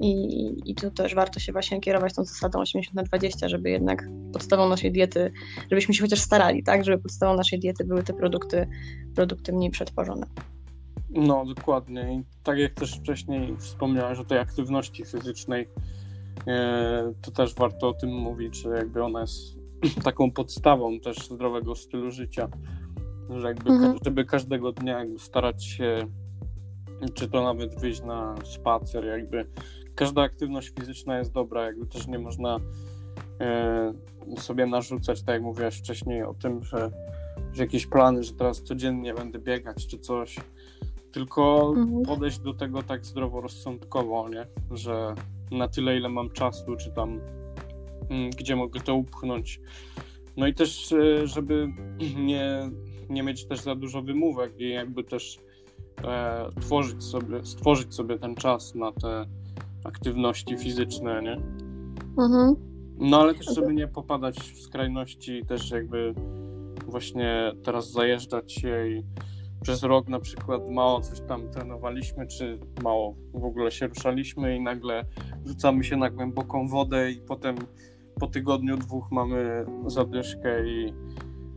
I, 0.00 0.70
I 0.70 0.74
tu 0.74 0.90
też 0.90 1.14
warto 1.14 1.40
się 1.40 1.52
właśnie 1.52 1.80
kierować 1.80 2.14
tą 2.14 2.24
zasadą 2.24 2.60
80 2.60 2.94
na 2.94 3.02
20, 3.02 3.48
żeby 3.48 3.70
jednak 3.70 4.04
podstawą 4.32 4.68
naszej 4.68 4.92
diety, 4.92 5.32
żebyśmy 5.70 5.94
się 5.94 6.02
chociaż 6.02 6.20
starali, 6.20 6.62
tak, 6.62 6.84
żeby 6.84 7.02
podstawą 7.02 7.36
naszej 7.36 7.58
diety 7.58 7.84
były 7.84 8.02
te 8.02 8.12
produkty, 8.12 8.68
produkty 9.14 9.52
mniej 9.52 9.70
przetworzone. 9.70 10.26
No, 11.10 11.44
dokładnie. 11.44 12.14
I 12.14 12.42
tak 12.42 12.58
jak 12.58 12.74
też 12.74 12.94
wcześniej 12.94 13.56
wspomniałeś 13.56 14.18
o 14.18 14.24
tej 14.24 14.38
aktywności 14.38 15.04
fizycznej, 15.04 15.68
e, 16.46 17.12
to 17.22 17.30
też 17.30 17.54
warto 17.54 17.88
o 17.88 17.92
tym 17.92 18.10
mówić, 18.10 18.56
że 18.62 18.68
jakby 18.68 19.04
ona 19.04 19.20
jest 19.20 19.58
taką 20.04 20.30
podstawą 20.30 21.00
też 21.00 21.28
zdrowego 21.28 21.74
stylu 21.74 22.10
życia, 22.10 22.48
że 23.30 23.48
jakby 23.48 23.70
Mhm. 23.70 23.98
żeby 24.04 24.24
każdego 24.24 24.72
dnia 24.72 24.98
jakby 24.98 25.18
starać 25.18 25.64
się, 25.64 25.98
czy 27.14 27.28
to 27.28 27.42
nawet 27.42 27.80
wyjść 27.80 28.02
na 28.02 28.34
spacer, 28.44 29.04
jakby 29.04 29.46
każda 29.98 30.22
aktywność 30.22 30.72
fizyczna 30.80 31.18
jest 31.18 31.32
dobra, 31.32 31.64
jakby 31.64 31.86
też 31.86 32.06
nie 32.06 32.18
można 32.18 32.60
e, 33.40 33.92
sobie 34.36 34.66
narzucać, 34.66 35.22
tak 35.22 35.32
jak 35.32 35.42
mówiłaś 35.42 35.78
wcześniej 35.78 36.22
o 36.22 36.34
tym, 36.34 36.64
że, 36.64 36.90
że 37.52 37.62
jakieś 37.62 37.86
plany, 37.86 38.22
że 38.22 38.32
teraz 38.32 38.62
codziennie 38.62 39.14
będę 39.14 39.38
biegać 39.38 39.86
czy 39.86 39.98
coś, 39.98 40.36
tylko 41.12 41.72
Mhm. 41.76 42.02
podejść 42.02 42.38
do 42.38 42.54
tego 42.54 42.82
tak 42.82 43.06
zdroworozsądkowo, 43.06 44.28
nie? 44.28 44.46
Że 44.70 45.14
na 45.50 45.68
tyle, 45.68 45.96
ile 45.96 46.08
mam 46.08 46.30
czasu, 46.30 46.76
czy 46.76 46.90
tam 46.92 47.20
mm, 48.10 48.30
gdzie 48.30 48.56
mogę 48.56 48.80
to 48.80 48.94
upchnąć. 48.94 49.60
No 50.36 50.46
i 50.46 50.54
też, 50.54 50.92
e, 50.92 51.26
żeby 51.26 51.68
nie, 52.28 52.70
nie 53.08 53.22
mieć 53.22 53.44
też 53.44 53.60
za 53.60 53.74
dużo 53.74 54.02
wymówek 54.02 54.60
i 54.60 54.70
jakby 54.70 55.04
też 55.04 55.38
e, 56.04 56.50
tworzyć 56.60 57.04
sobie, 57.04 57.44
stworzyć 57.44 57.94
sobie 57.94 58.18
ten 58.18 58.34
czas 58.34 58.74
na 58.74 58.92
te 58.92 59.26
aktywności 59.84 60.56
fizyczne, 60.56 61.22
nie? 61.22 61.40
Mhm. 62.18 62.56
No 62.98 63.20
ale 63.20 63.34
też, 63.34 63.54
żeby 63.54 63.74
nie 63.74 63.88
popadać 63.88 64.38
w 64.38 64.60
skrajności, 64.60 65.46
też 65.46 65.70
jakby 65.70 66.14
właśnie 66.86 67.52
teraz 67.62 67.90
zajeżdżać 67.92 68.52
się 68.52 68.88
i 68.88 69.04
przez 69.62 69.82
rok 69.82 70.08
na 70.08 70.20
przykład 70.20 70.70
mało 70.70 71.00
coś 71.00 71.20
tam 71.20 71.50
trenowaliśmy, 71.50 72.26
czy 72.26 72.58
mało 72.82 73.14
w 73.34 73.44
ogóle 73.44 73.70
się 73.70 73.86
ruszaliśmy 73.86 74.56
i 74.56 74.60
nagle 74.60 75.04
rzucamy 75.46 75.84
się 75.84 75.96
na 75.96 76.10
głęboką 76.10 76.68
wodę 76.68 77.10
i 77.10 77.20
potem 77.20 77.56
po 78.20 78.26
tygodniu, 78.26 78.76
dwóch 78.76 79.10
mamy 79.10 79.66
zadyszkę 79.86 80.66
i 80.68 80.92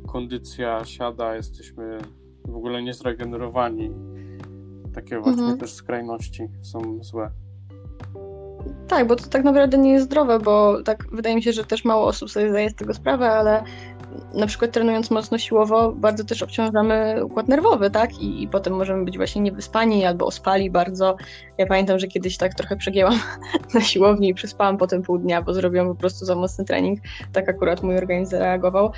kondycja 0.07 0.85
siada, 0.85 1.35
jesteśmy 1.35 1.97
w 2.45 2.55
ogóle 2.55 2.83
niezregenerowani. 2.83 3.91
Takie 4.93 5.19
właśnie 5.19 5.41
Mhm. 5.41 5.59
też 5.59 5.73
skrajności 5.73 6.47
są 6.61 7.03
złe. 7.03 7.31
Tak, 8.87 9.07
bo 9.07 9.15
to 9.15 9.27
tak 9.29 9.43
naprawdę 9.43 9.77
nie 9.77 9.91
jest 9.91 10.05
zdrowe, 10.05 10.39
bo 10.39 10.83
tak 10.83 11.05
wydaje 11.11 11.35
mi 11.35 11.43
się, 11.43 11.53
że 11.53 11.65
też 11.65 11.85
mało 11.85 12.07
osób 12.07 12.31
sobie 12.31 12.49
zdaje 12.49 12.69
z 12.69 12.75
tego 12.75 12.93
sprawę, 12.93 13.29
ale 13.31 13.63
na 14.33 14.47
przykład 14.47 14.71
trenując 14.71 15.11
mocno 15.11 15.37
siłowo, 15.37 15.91
bardzo 15.91 16.23
też 16.23 16.43
obciążamy 16.43 17.25
układ 17.25 17.47
nerwowy, 17.47 17.91
tak? 17.91 18.19
I, 18.21 18.43
i 18.43 18.47
potem 18.47 18.73
możemy 18.73 19.05
być 19.05 19.17
właśnie 19.17 19.41
niewyspani 19.41 20.05
albo 20.05 20.25
ospali 20.25 20.71
bardzo. 20.71 21.15
Ja 21.57 21.65
pamiętam, 21.65 21.99
że 21.99 22.07
kiedyś 22.07 22.37
tak 22.37 22.53
trochę 22.53 22.75
przegięłam 22.75 23.19
na 23.73 23.81
siłowni 23.81 24.29
i 24.29 24.33
przespałam 24.33 24.77
potem 24.77 25.01
pół 25.01 25.17
dnia, 25.17 25.41
bo 25.41 25.53
zrobiłam 25.53 25.87
po 25.87 25.95
prostu 25.95 26.25
za 26.25 26.35
mocny 26.35 26.65
trening. 26.65 26.99
Tak 27.33 27.49
akurat 27.49 27.83
mój 27.83 27.97
organizm 27.97 28.31
zareagował. 28.31 28.91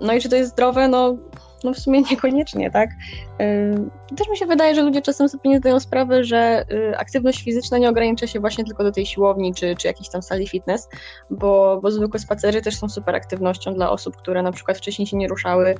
No 0.00 0.12
i 0.12 0.20
czy 0.20 0.28
to 0.28 0.36
jest 0.36 0.50
zdrowe? 0.50 0.88
No, 0.88 1.16
no 1.64 1.72
w 1.74 1.78
sumie 1.78 2.02
niekoniecznie, 2.10 2.70
tak? 2.70 2.90
Yy, 3.38 4.16
Też 4.16 4.28
mi 4.28 4.36
się 4.36 4.46
wydaje, 4.46 4.74
że 4.74 4.82
ludzie 4.82 5.02
czasem 5.02 5.28
sobie 5.28 5.50
nie 5.50 5.58
zdają 5.58 5.80
sprawy, 5.80 6.24
że 6.24 6.64
y, 6.72 6.98
aktywność 6.98 7.42
fizyczna 7.42 7.78
nie 7.78 7.88
ogranicza 7.88 8.26
się 8.26 8.40
właśnie 8.40 8.64
tylko 8.64 8.84
do 8.84 8.92
tej 8.92 9.06
siłowni 9.06 9.54
czy, 9.54 9.76
czy 9.76 9.86
jakiejś 9.86 10.08
tam 10.08 10.22
sali 10.22 10.48
fitness, 10.48 10.88
bo, 11.30 11.80
bo 11.82 11.90
zwykłe 11.90 12.20
spacery 12.20 12.62
też 12.62 12.76
są 12.76 12.88
super 12.88 13.14
aktywnością 13.14 13.74
dla 13.74 13.90
osób, 13.90 14.16
które 14.16 14.42
na 14.42 14.52
przykład 14.52 14.78
wcześniej 14.78 15.06
się 15.06 15.16
nie 15.16 15.28
ruszały. 15.28 15.74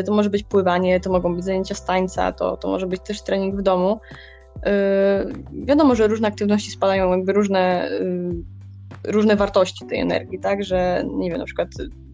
Y, 0.00 0.02
To 0.04 0.14
może 0.14 0.30
być 0.30 0.42
pływanie, 0.44 1.00
to 1.00 1.10
mogą 1.10 1.34
być 1.34 1.44
zajęcia 1.44 1.74
z 1.74 1.84
tańca, 1.84 2.32
to, 2.32 2.56
to 2.56 2.68
może 2.68 2.86
być 2.86 3.00
też 3.00 3.22
trening 3.22 3.56
w 3.56 3.62
domu. 3.62 4.00
Y, 4.56 5.64
Wiadomo, 5.64 5.94
że 5.94 6.08
różne 6.08 6.28
aktywności 6.28 6.70
spadają 6.70 7.10
jakby 7.10 7.32
różne, 7.32 7.90
y, 7.90 8.61
różne 9.04 9.36
wartości 9.36 9.86
tej 9.86 10.00
energii, 10.00 10.38
tak, 10.38 10.64
że 10.64 11.04
nie 11.14 11.30
wiem, 11.30 11.38
na 11.38 11.44
przykład 11.44 11.68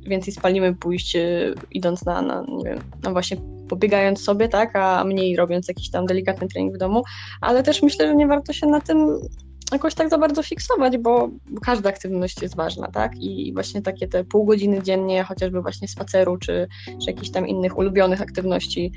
więcej 0.07 0.33
spalimy 0.33 0.75
pójść 0.75 1.17
y, 1.17 1.55
idąc 1.71 2.05
na, 2.05 2.23
na 2.23 2.45
nie 2.49 2.64
wiem, 2.64 2.79
no 3.05 3.12
właśnie 3.12 3.37
pobiegając 3.69 4.21
sobie, 4.21 4.49
tak, 4.49 4.77
a 4.77 5.05
mniej 5.05 5.37
robiąc 5.37 5.69
jakiś 5.69 5.91
tam 5.91 6.07
delikatny 6.07 6.49
trening 6.49 6.75
w 6.75 6.79
domu, 6.79 7.03
ale 7.41 7.62
też 7.62 7.83
myślę, 7.83 8.07
że 8.07 8.17
nie 8.17 8.27
warto 8.27 8.53
się 8.53 8.67
na 8.67 8.81
tym 8.81 9.21
jakoś 9.73 9.95
tak 9.95 10.11
za 10.11 10.19
bardzo 10.19 10.43
fiksować, 10.43 10.99
bo, 10.99 11.31
każda 11.62 11.88
aktywność 11.88 12.43
jest 12.43 12.57
ważna, 12.57 12.88
tak, 12.88 13.17
i 13.17 13.53
właśnie 13.53 13.83
takie 13.83 14.09
te 14.09 14.25
pół 14.25 14.45
godziny 14.45 14.83
dziennie, 14.83 15.23
chociażby 15.23 15.62
właśnie 15.62 15.88
spaceru, 15.88 16.37
czy, 16.37 16.69
czy 16.87 17.11
jakichś 17.11 17.31
tam 17.31 17.49
innych 17.49 17.79
ulubionych 17.79 18.23
aktywności 18.23 18.93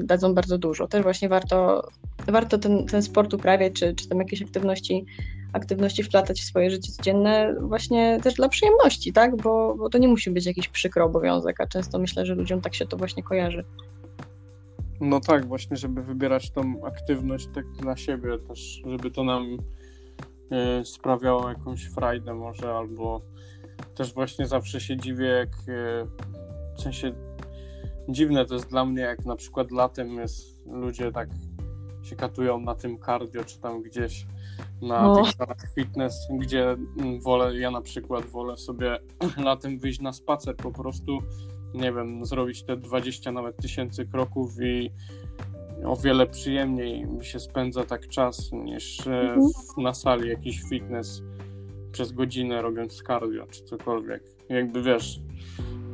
y, 0.00 0.04
dadzą 0.04 0.34
bardzo 0.34 0.58
dużo. 0.58 0.88
Też 0.88 1.02
właśnie 1.02 1.28
warto, 1.28 1.88
warto 2.26 2.58
ten, 2.58 2.86
ten 2.86 3.02
sport 3.02 3.34
uprawiać, 3.34 3.72
czy, 3.72 3.94
czy 3.94 4.08
tam 4.08 4.18
jakieś 4.18 4.42
aktywności 4.42 5.06
aktywności 5.52 6.02
wplatać 6.02 6.40
w 6.40 6.44
swoje 6.44 6.70
życie 6.70 6.92
codzienne 6.92 7.54
właśnie 7.60 8.20
też 8.22 8.34
dla 8.34 8.48
przyjemności, 8.48 9.12
tak? 9.12 9.36
Bo, 9.36 9.74
bo 9.74 9.90
to 9.90 9.98
nie 9.98 10.08
musi 10.08 10.30
być 10.30 10.46
jakiś 10.46 10.68
przykry 10.68 11.02
obowiązek, 11.02 11.60
a 11.60 11.66
często 11.66 11.98
myślę, 11.98 12.26
że 12.26 12.34
ludziom 12.34 12.60
tak 12.60 12.74
się 12.74 12.86
to 12.86 12.96
właśnie 12.96 13.22
kojarzy. 13.22 13.64
No 15.00 15.20
tak, 15.20 15.46
właśnie, 15.46 15.76
żeby 15.76 16.02
wybierać 16.02 16.50
tą 16.50 16.84
aktywność 16.84 17.48
tak 17.54 17.72
dla 17.72 17.96
siebie 17.96 18.38
też, 18.48 18.82
żeby 18.86 19.10
to 19.10 19.24
nam 19.24 19.56
e, 20.50 20.84
sprawiało 20.84 21.48
jakąś 21.48 21.84
frajdę 21.84 22.34
może, 22.34 22.74
albo 22.74 23.20
też 23.94 24.14
właśnie 24.14 24.46
zawsze 24.46 24.80
się 24.80 24.96
dziwię, 24.96 25.26
jak 25.26 25.48
e, 25.48 26.06
w 26.76 26.82
sensie 26.82 27.12
dziwne 28.08 28.44
to 28.44 28.54
jest 28.54 28.68
dla 28.68 28.84
mnie, 28.84 29.02
jak 29.02 29.24
na 29.24 29.36
przykład 29.36 29.70
latem 29.70 30.18
jest, 30.18 30.66
ludzie 30.66 31.12
tak 31.12 31.28
się 32.02 32.16
katują 32.16 32.60
na 32.60 32.74
tym 32.74 32.98
cardio, 32.98 33.44
czy 33.44 33.58
tam 33.58 33.82
gdzieś 33.82 34.26
na 34.82 35.02
No. 35.02 35.16
tych 35.22 35.32
salach 35.34 35.74
fitness, 35.74 36.28
gdzie 36.38 36.70
mm, 36.70 37.20
wolę, 37.20 37.58
ja 37.58 37.70
na 37.70 37.80
przykład 37.80 38.26
wolę 38.26 38.56
sobie 38.56 38.98
latem 39.44 39.78
wyjść 39.78 40.00
na 40.00 40.12
spacer 40.12 40.56
po 40.56 40.70
prostu, 40.70 41.18
nie 41.74 41.92
wiem, 41.92 42.24
zrobić 42.24 42.62
te 42.62 42.76
20 42.76 43.32
nawet 43.32 43.56
tysięcy 43.56 44.06
kroków 44.06 44.50
i 44.62 44.90
o 45.84 45.96
wiele 45.96 46.26
przyjemniej 46.26 47.06
mi 47.06 47.24
się 47.24 47.40
spędza 47.40 47.84
tak 47.84 48.08
czas 48.08 48.52
niż 48.52 49.06
e, 49.06 49.20
Mhm. 49.20 49.40
w, 49.76 49.82
na 49.82 49.94
sali 49.94 50.28
jakiś 50.28 50.62
fitness 50.70 51.22
przez 51.92 52.12
godzinę 52.12 52.62
robiąc 52.62 53.02
cardio 53.06 53.46
czy 53.46 53.64
cokolwiek. 53.64 54.22
Jakby 54.48 54.82
wiesz, 54.82 55.20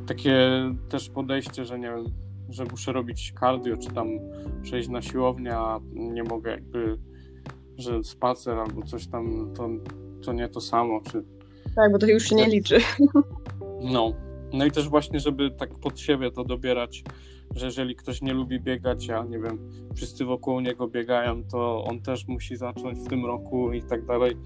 takie 0.07 0.49
też 0.89 1.09
podejście, 1.09 1.65
że 1.65 1.79
nie 1.79 1.87
wiem, 1.87 2.05
że 2.49 2.65
muszę 2.71 2.91
robić 2.93 3.33
cardio 3.39 3.77
czy 3.77 3.89
tam 3.91 4.07
przejść 4.61 4.89
na 4.89 5.01
siłownię, 5.01 5.55
a 5.57 5.79
nie 5.93 6.23
mogę 6.23 6.51
jakby, 6.51 6.97
że 7.77 8.03
spacer 8.03 8.57
albo 8.59 8.81
coś 8.81 9.07
tam, 9.07 9.53
to, 9.55 9.69
to 10.25 10.33
nie 10.33 10.49
to 10.49 10.61
samo, 10.61 11.01
czy 11.11 11.23
Tak, 11.75 11.91
bo 11.91 11.97
to 11.99 12.07
już 12.07 12.23
się 12.23 12.35
nie 12.35 12.47
liczy. 12.47 12.77
no. 13.81 14.13
No 14.53 14.65
i 14.65 14.71
też 14.71 14.89
właśnie, 14.89 15.19
żeby 15.19 15.51
tak 15.51 15.69
pod 15.79 15.99
siebie 15.99 16.31
to 16.31 16.43
dobierać, 16.43 17.03
że 17.55 17.65
jeżeli 17.65 17.95
ktoś 17.95 18.21
nie 18.21 18.33
lubi 18.33 18.59
biegać, 18.59 19.09
a 19.09 19.23
nie 19.23 19.39
wiem, 19.39 19.69
wszyscy 19.95 20.25
wokół 20.25 20.59
niego 20.59 20.87
biegają, 20.87 21.43
to 21.51 21.83
on 21.83 22.01
też 22.01 22.27
musi 22.27 22.55
zacząć 22.55 22.99
w 22.99 23.07
tym 23.07 23.25
roku 23.25 23.73
i 23.73 23.81
tak 23.83 24.05
dalej. 24.05 24.37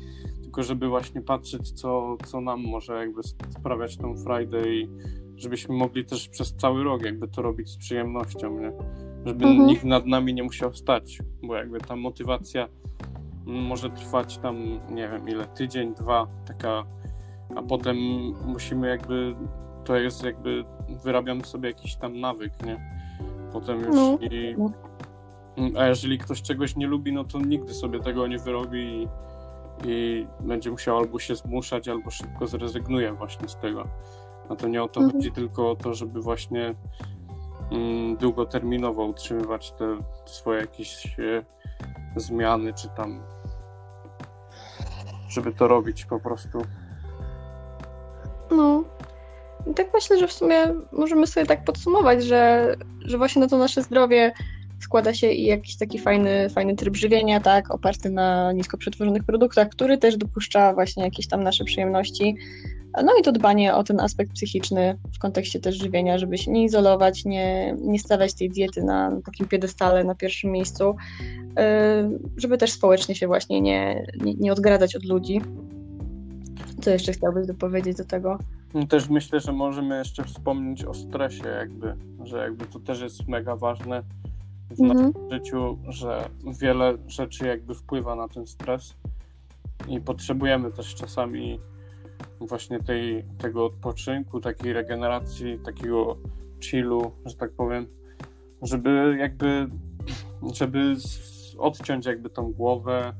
Tylko 0.42 0.64
żeby 0.64 0.88
właśnie 0.88 1.22
patrzeć, 1.22 1.72
co, 1.72 2.18
co 2.26 2.42
nam 2.42 2.62
może 2.64 2.94
jakby 2.94 3.22
sprawiać 3.60 3.98
tą 3.98 4.18
frajdę 4.18 4.70
i 4.74 4.90
żebyśmy 5.36 5.76
mogli 5.76 6.06
też 6.06 6.30
przez 6.30 6.56
cały 6.56 6.84
rok 6.84 7.06
jakby 7.06 7.28
to 7.28 7.42
robić 7.42 7.70
z 7.70 7.78
przyjemnością, 7.78 8.60
nie? 8.60 8.72
Żeby 9.26 9.46
Mhm. 9.46 9.68
nikt 9.68 9.84
nad 9.84 10.06
nami 10.06 10.34
nie 10.34 10.44
musiał 10.44 10.74
stać, 10.74 11.20
bo 11.44 11.56
jakby 11.56 11.80
ta 11.80 11.96
motywacja 11.96 12.68
może 13.46 13.90
trwać 13.90 14.38
tam, 14.38 14.58
nie 14.90 15.10
wiem 15.10 15.30
ile, 15.30 15.46
tydzień, 15.48 15.94
dwa, 15.96 16.28
taka, 16.48 16.84
a 17.56 17.62
potem 17.62 17.98
musimy 18.46 18.88
jakby, 18.90 19.36
to 19.84 19.96
jest 19.96 20.24
jakby, 20.24 20.66
wyrabiamy 21.04 21.46
sobie 21.46 21.70
jakiś 21.70 21.96
tam 21.96 22.20
nawyk, 22.20 22.66
nie? 22.66 22.80
Potem 23.54 23.80
już 23.80 23.96
No. 23.96 24.18
i, 24.22 24.56
a 25.78 25.86
jeżeli 25.88 26.18
ktoś 26.18 26.42
czegoś 26.42 26.76
nie 26.76 26.88
lubi, 26.88 27.14
no 27.14 27.24
to 27.24 27.40
nigdy 27.40 27.74
sobie 27.74 28.00
tego 28.00 28.28
nie 28.28 28.38
wyrobi 28.38 28.80
i 29.04 29.08
i 29.86 30.28
będzie 30.40 30.72
musiał 30.72 30.98
albo 30.98 31.20
się 31.20 31.36
zmuszać, 31.36 31.88
albo 31.88 32.12
szybko 32.12 32.48
zrezygnuje 32.48 33.14
właśnie 33.14 33.48
z 33.48 33.56
tego. 33.56 33.88
No 34.50 34.56
to 34.56 34.68
nie 34.68 34.84
o 34.84 34.88
to 34.88 35.00
Mhm. 35.00 35.18
chodzi, 35.18 35.32
tylko 35.32 35.72
o 35.72 35.76
to, 35.76 35.94
żeby 35.94 36.22
właśnie 36.22 36.76
mm, 37.72 38.18
długoterminowo 38.18 39.06
utrzymywać 39.06 39.72
te 39.72 39.98
swoje 40.26 40.62
jakieś 40.62 41.20
e, 41.20 41.46
zmiany, 42.16 42.74
czy 42.74 42.90
tam 42.90 43.24
żeby 45.32 45.54
to 45.54 45.68
robić 45.68 46.06
po 46.06 46.20
prostu. 46.20 46.62
No. 48.52 48.84
I 49.72 49.74
tak 49.74 49.88
myślę, 49.94 50.20
że 50.20 50.28
w 50.28 50.34
sumie 50.34 50.58
możemy 50.92 51.28
sobie 51.28 51.46
tak 51.46 51.64
podsumować, 51.64 52.24
że, 52.24 52.76
że 53.06 53.18
właśnie 53.18 53.42
na 53.42 53.48
to 53.48 53.58
nasze 53.58 53.84
zdrowie 53.84 54.32
składa 54.80 55.14
się 55.14 55.32
i 55.32 55.46
jakiś 55.46 55.78
taki 55.78 56.00
fajny, 56.00 56.50
fajny 56.50 56.76
tryb 56.76 56.96
żywienia, 56.96 57.40
tak, 57.40 57.72
oparty 57.72 58.10
na 58.10 58.52
nisko 58.52 58.78
przetworzonych 58.78 59.24
produktach, 59.24 59.70
który 59.70 59.98
też 59.98 60.18
dopuszcza 60.18 60.74
właśnie 60.74 61.04
jakieś 61.04 61.28
tam 61.28 61.44
nasze 61.44 61.64
przyjemności. 61.64 62.36
No 63.04 63.12
i 63.20 63.24
to 63.24 63.32
dbanie 63.32 63.76
o 63.76 63.84
ten 63.84 64.00
aspekt 64.00 64.32
psychiczny 64.32 64.98
w 65.16 65.20
kontekście 65.20 65.60
też 65.60 65.78
żywienia, 65.78 66.18
żeby 66.18 66.38
się 66.38 66.52
nie 66.52 66.64
izolować, 66.64 67.26
nie, 67.26 67.76
nie 67.82 68.00
stawiać 68.00 68.34
tej 68.34 68.50
diety 68.50 68.84
na 68.84 69.22
takim 69.26 69.48
piedestale 69.48 70.04
na 70.04 70.16
pierwszym 70.16 70.52
miejscu, 70.52 70.96
yy, 71.22 72.20
żeby 72.38 72.58
też 72.58 72.72
społecznie 72.72 73.16
się 73.16 73.28
właśnie 73.28 73.62
nie, 73.62 74.06
nie, 74.24 74.34
nie 74.34 74.52
odgradzać 74.52 74.96
od 74.96 75.06
ludzi. 75.06 75.42
Co 76.82 76.90
jeszcze 76.90 77.14
chciałbyś 77.14 77.48
dopowiedzieć 77.48 77.98
do 77.98 78.06
tego? 78.06 78.38
No 78.74 78.88
Też 78.88 79.10
myślę, 79.10 79.40
że 79.40 79.52
możemy 79.52 79.98
jeszcze 79.98 80.24
wspomnieć 80.24 80.86
o 80.86 80.94
stresie, 80.94 81.48
jakby, 81.50 81.96
że 82.24 82.38
jakby 82.38 82.66
to 82.66 82.80
też 82.80 83.02
jest 83.02 83.28
mega 83.28 83.56
ważne 83.56 84.04
w 84.72 84.82
Mhm. 84.82 84.98
naszym 85.14 85.32
życiu, 85.32 85.78
że 85.88 86.30
wiele 86.60 86.98
rzeczy 87.08 87.48
jakby 87.48 87.76
wpływa 87.76 88.16
na 88.16 88.28
ten 88.28 88.48
stres 88.48 88.96
i 89.88 90.02
potrzebujemy 90.02 90.72
też 90.72 90.96
czasami 90.96 91.60
właśnie 92.40 92.80
tej, 92.80 93.26
tego 93.38 93.66
odpoczynku, 93.66 94.42
takiej 94.42 94.74
regeneracji, 94.74 95.60
takiego 95.66 96.18
chillu, 96.64 97.12
że 97.26 97.36
tak 97.36 97.52
powiem, 97.52 97.88
żeby 98.62 99.18
jakby, 99.20 99.68
żeby 100.54 100.96
odciąć 101.58 102.06
jakby 102.06 102.30
tą 102.30 102.52
głowę 102.52 103.14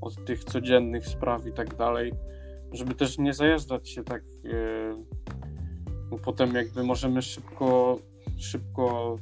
od 0.00 0.24
tych 0.24 0.44
codziennych 0.44 1.06
spraw 1.06 1.46
i 1.46 1.52
tak 1.52 1.76
dalej, 1.76 2.12
żeby 2.72 2.94
też 2.94 3.18
nie 3.18 3.34
zajeżdżać 3.34 3.88
się 3.88 4.04
tak, 4.04 4.22
e, 4.22 5.04
bo 6.10 6.18
potem 6.18 6.54
jakby 6.54 6.84
możemy 6.84 7.22
szybko, 7.22 7.98
szybko 8.38 9.16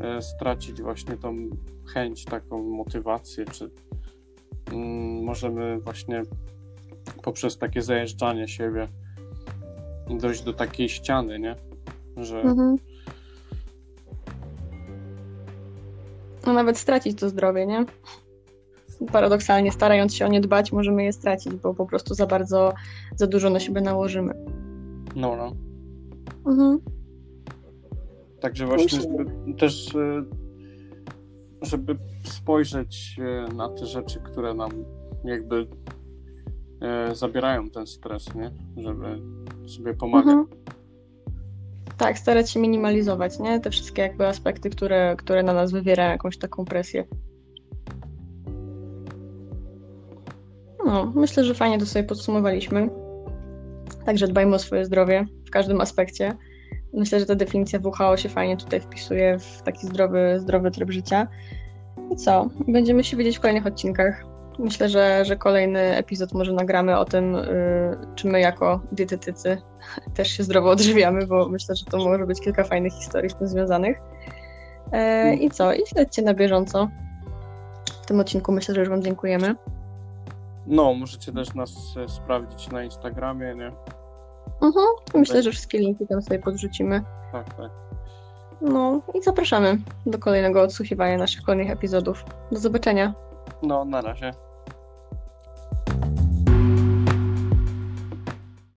e, 0.00 0.22
stracić 0.22 0.82
właśnie 0.82 1.16
tą 1.16 1.36
chęć, 1.94 2.24
taką 2.24 2.62
motywację, 2.62 3.44
czy 3.44 3.70
mm, 4.72 5.24
możemy 5.24 5.80
właśnie 5.80 6.22
poprzez 7.28 7.58
takie 7.58 7.82
zajeżdżanie 7.82 8.48
siebie 8.48 8.88
dojść 10.20 10.42
do 10.42 10.52
takiej 10.52 10.88
ściany, 10.88 11.38
nie? 11.38 11.56
Że 12.16 12.40
Mhm. 12.40 12.76
No 16.46 16.52
nawet 16.52 16.78
stracić 16.78 17.20
to 17.20 17.28
zdrowie, 17.28 17.66
nie? 17.66 17.84
Paradoksalnie, 19.12 19.72
starając 19.72 20.14
się 20.14 20.26
o 20.26 20.28
nie 20.28 20.40
dbać, 20.40 20.72
możemy 20.72 21.04
je 21.04 21.12
stracić, 21.12 21.54
bo 21.54 21.74
po 21.74 21.86
prostu 21.86 22.14
za 22.14 22.26
bardzo, 22.26 22.72
za 23.16 23.26
dużo 23.26 23.50
na 23.50 23.60
siebie 23.60 23.80
nałożymy. 23.80 24.34
no, 25.16 25.36
no. 25.36 25.52
Mhm. 26.46 26.78
Także 28.40 28.66
właśnie, 28.66 29.00
żeby 29.00 29.54
też 29.58 29.94
e, 29.94 30.24
żeby 31.62 31.96
spojrzeć 32.24 33.16
e, 33.18 33.54
na 33.54 33.68
te 33.68 33.86
rzeczy, 33.86 34.20
które 34.20 34.54
nam 34.54 34.70
jakby 35.24 35.66
e, 36.80 37.14
zabierają 37.14 37.70
ten 37.70 37.86
stres, 37.86 38.34
nie? 38.34 38.50
Żeby 38.76 39.20
sobie 39.68 39.94
pomagać. 39.94 40.26
Mhm. 40.26 40.46
Tak, 41.98 42.18
starać 42.18 42.50
się 42.50 42.60
minimalizować, 42.60 43.38
nie? 43.38 43.60
Te 43.60 43.70
wszystkie 43.70 44.02
jakby 44.02 44.26
aspekty, 44.26 44.70
które, 44.70 45.16
które 45.18 45.42
na 45.42 45.52
nas 45.52 45.72
wywierają 45.72 46.10
jakąś 46.10 46.38
taką 46.38 46.64
presję. 46.64 47.04
No, 50.86 51.12
myślę, 51.14 51.44
że 51.44 51.54
fajnie 51.54 51.78
to 51.78 51.86
sobie 51.86 52.04
podsumowaliśmy. 52.04 52.90
Także 54.06 54.28
dbajmy 54.28 54.54
o 54.54 54.58
swoje 54.58 54.84
zdrowie 54.84 55.26
w 55.46 55.50
każdym 55.50 55.80
aspekcie. 55.80 56.36
Myślę, 56.92 57.20
że 57.20 57.26
ta 57.26 57.34
definicja 57.34 57.80
WHO 57.84 58.16
się 58.16 58.28
fajnie 58.28 58.56
tutaj 58.56 58.80
wpisuje 58.80 59.38
w 59.38 59.62
taki 59.62 59.86
zdrowy, 59.86 60.36
zdrowy 60.40 60.70
tryb 60.70 60.90
życia. 60.90 61.28
I 62.12 62.16
co? 62.16 62.48
Będziemy 62.68 63.04
się 63.04 63.16
widzieć 63.16 63.38
w 63.38 63.40
kolejnych 63.40 63.66
odcinkach. 63.66 64.24
Myślę, 64.58 64.88
że, 64.88 65.24
że 65.24 65.36
kolejny 65.36 65.80
epizod 65.96 66.32
może 66.32 66.52
nagramy 66.52 66.98
o 66.98 67.04
tym, 67.04 67.34
y, 67.34 67.98
czy 68.14 68.26
my 68.28 68.40
jako 68.40 68.80
dietetycy 68.92 69.62
też 70.16 70.28
się 70.28 70.42
zdrowo 70.42 70.70
odżywiamy, 70.70 71.26
bo 71.26 71.48
myślę, 71.48 71.76
że 71.76 71.84
to 71.84 71.98
może 71.98 72.26
być 72.26 72.40
kilka 72.40 72.64
fajnych 72.64 72.92
historii 72.92 73.30
z 73.30 73.34
tym 73.34 73.48
związanych. 73.48 73.98
E, 74.92 75.34
I 75.34 75.50
co? 75.50 75.72
I 75.72 75.86
śledźcie 75.86 76.22
na 76.22 76.34
bieżąco. 76.34 76.88
W 78.02 78.06
tym 78.06 78.20
odcinku 78.20 78.52
myślę, 78.52 78.74
że 78.74 78.80
już 78.80 78.90
Wam 78.90 79.02
dziękujemy. 79.02 79.54
No, 80.66 80.94
możecie 80.94 81.32
też 81.32 81.54
nas 81.54 81.70
e, 81.96 82.08
sprawdzić 82.08 82.70
na 82.70 82.84
Instagramie, 82.84 83.54
nie? 83.54 83.72
Mhm. 84.62 84.86
Myślę, 85.14 85.42
że 85.42 85.50
wszystkie 85.50 85.78
linki 85.78 86.06
tam 86.06 86.22
sobie 86.22 86.38
podrzucimy. 86.38 87.02
Tak, 87.32 87.54
tak. 87.54 87.70
No 88.60 89.00
i 89.14 89.22
zapraszamy 89.22 89.78
do 90.06 90.18
kolejnego 90.18 90.62
odsłuchiwania 90.62 91.18
naszych 91.18 91.42
kolejnych 91.42 91.70
epizodów. 91.70 92.24
Do 92.52 92.58
zobaczenia. 92.58 93.14
No, 93.62 93.84
na 93.84 94.00
razie. 94.00 94.32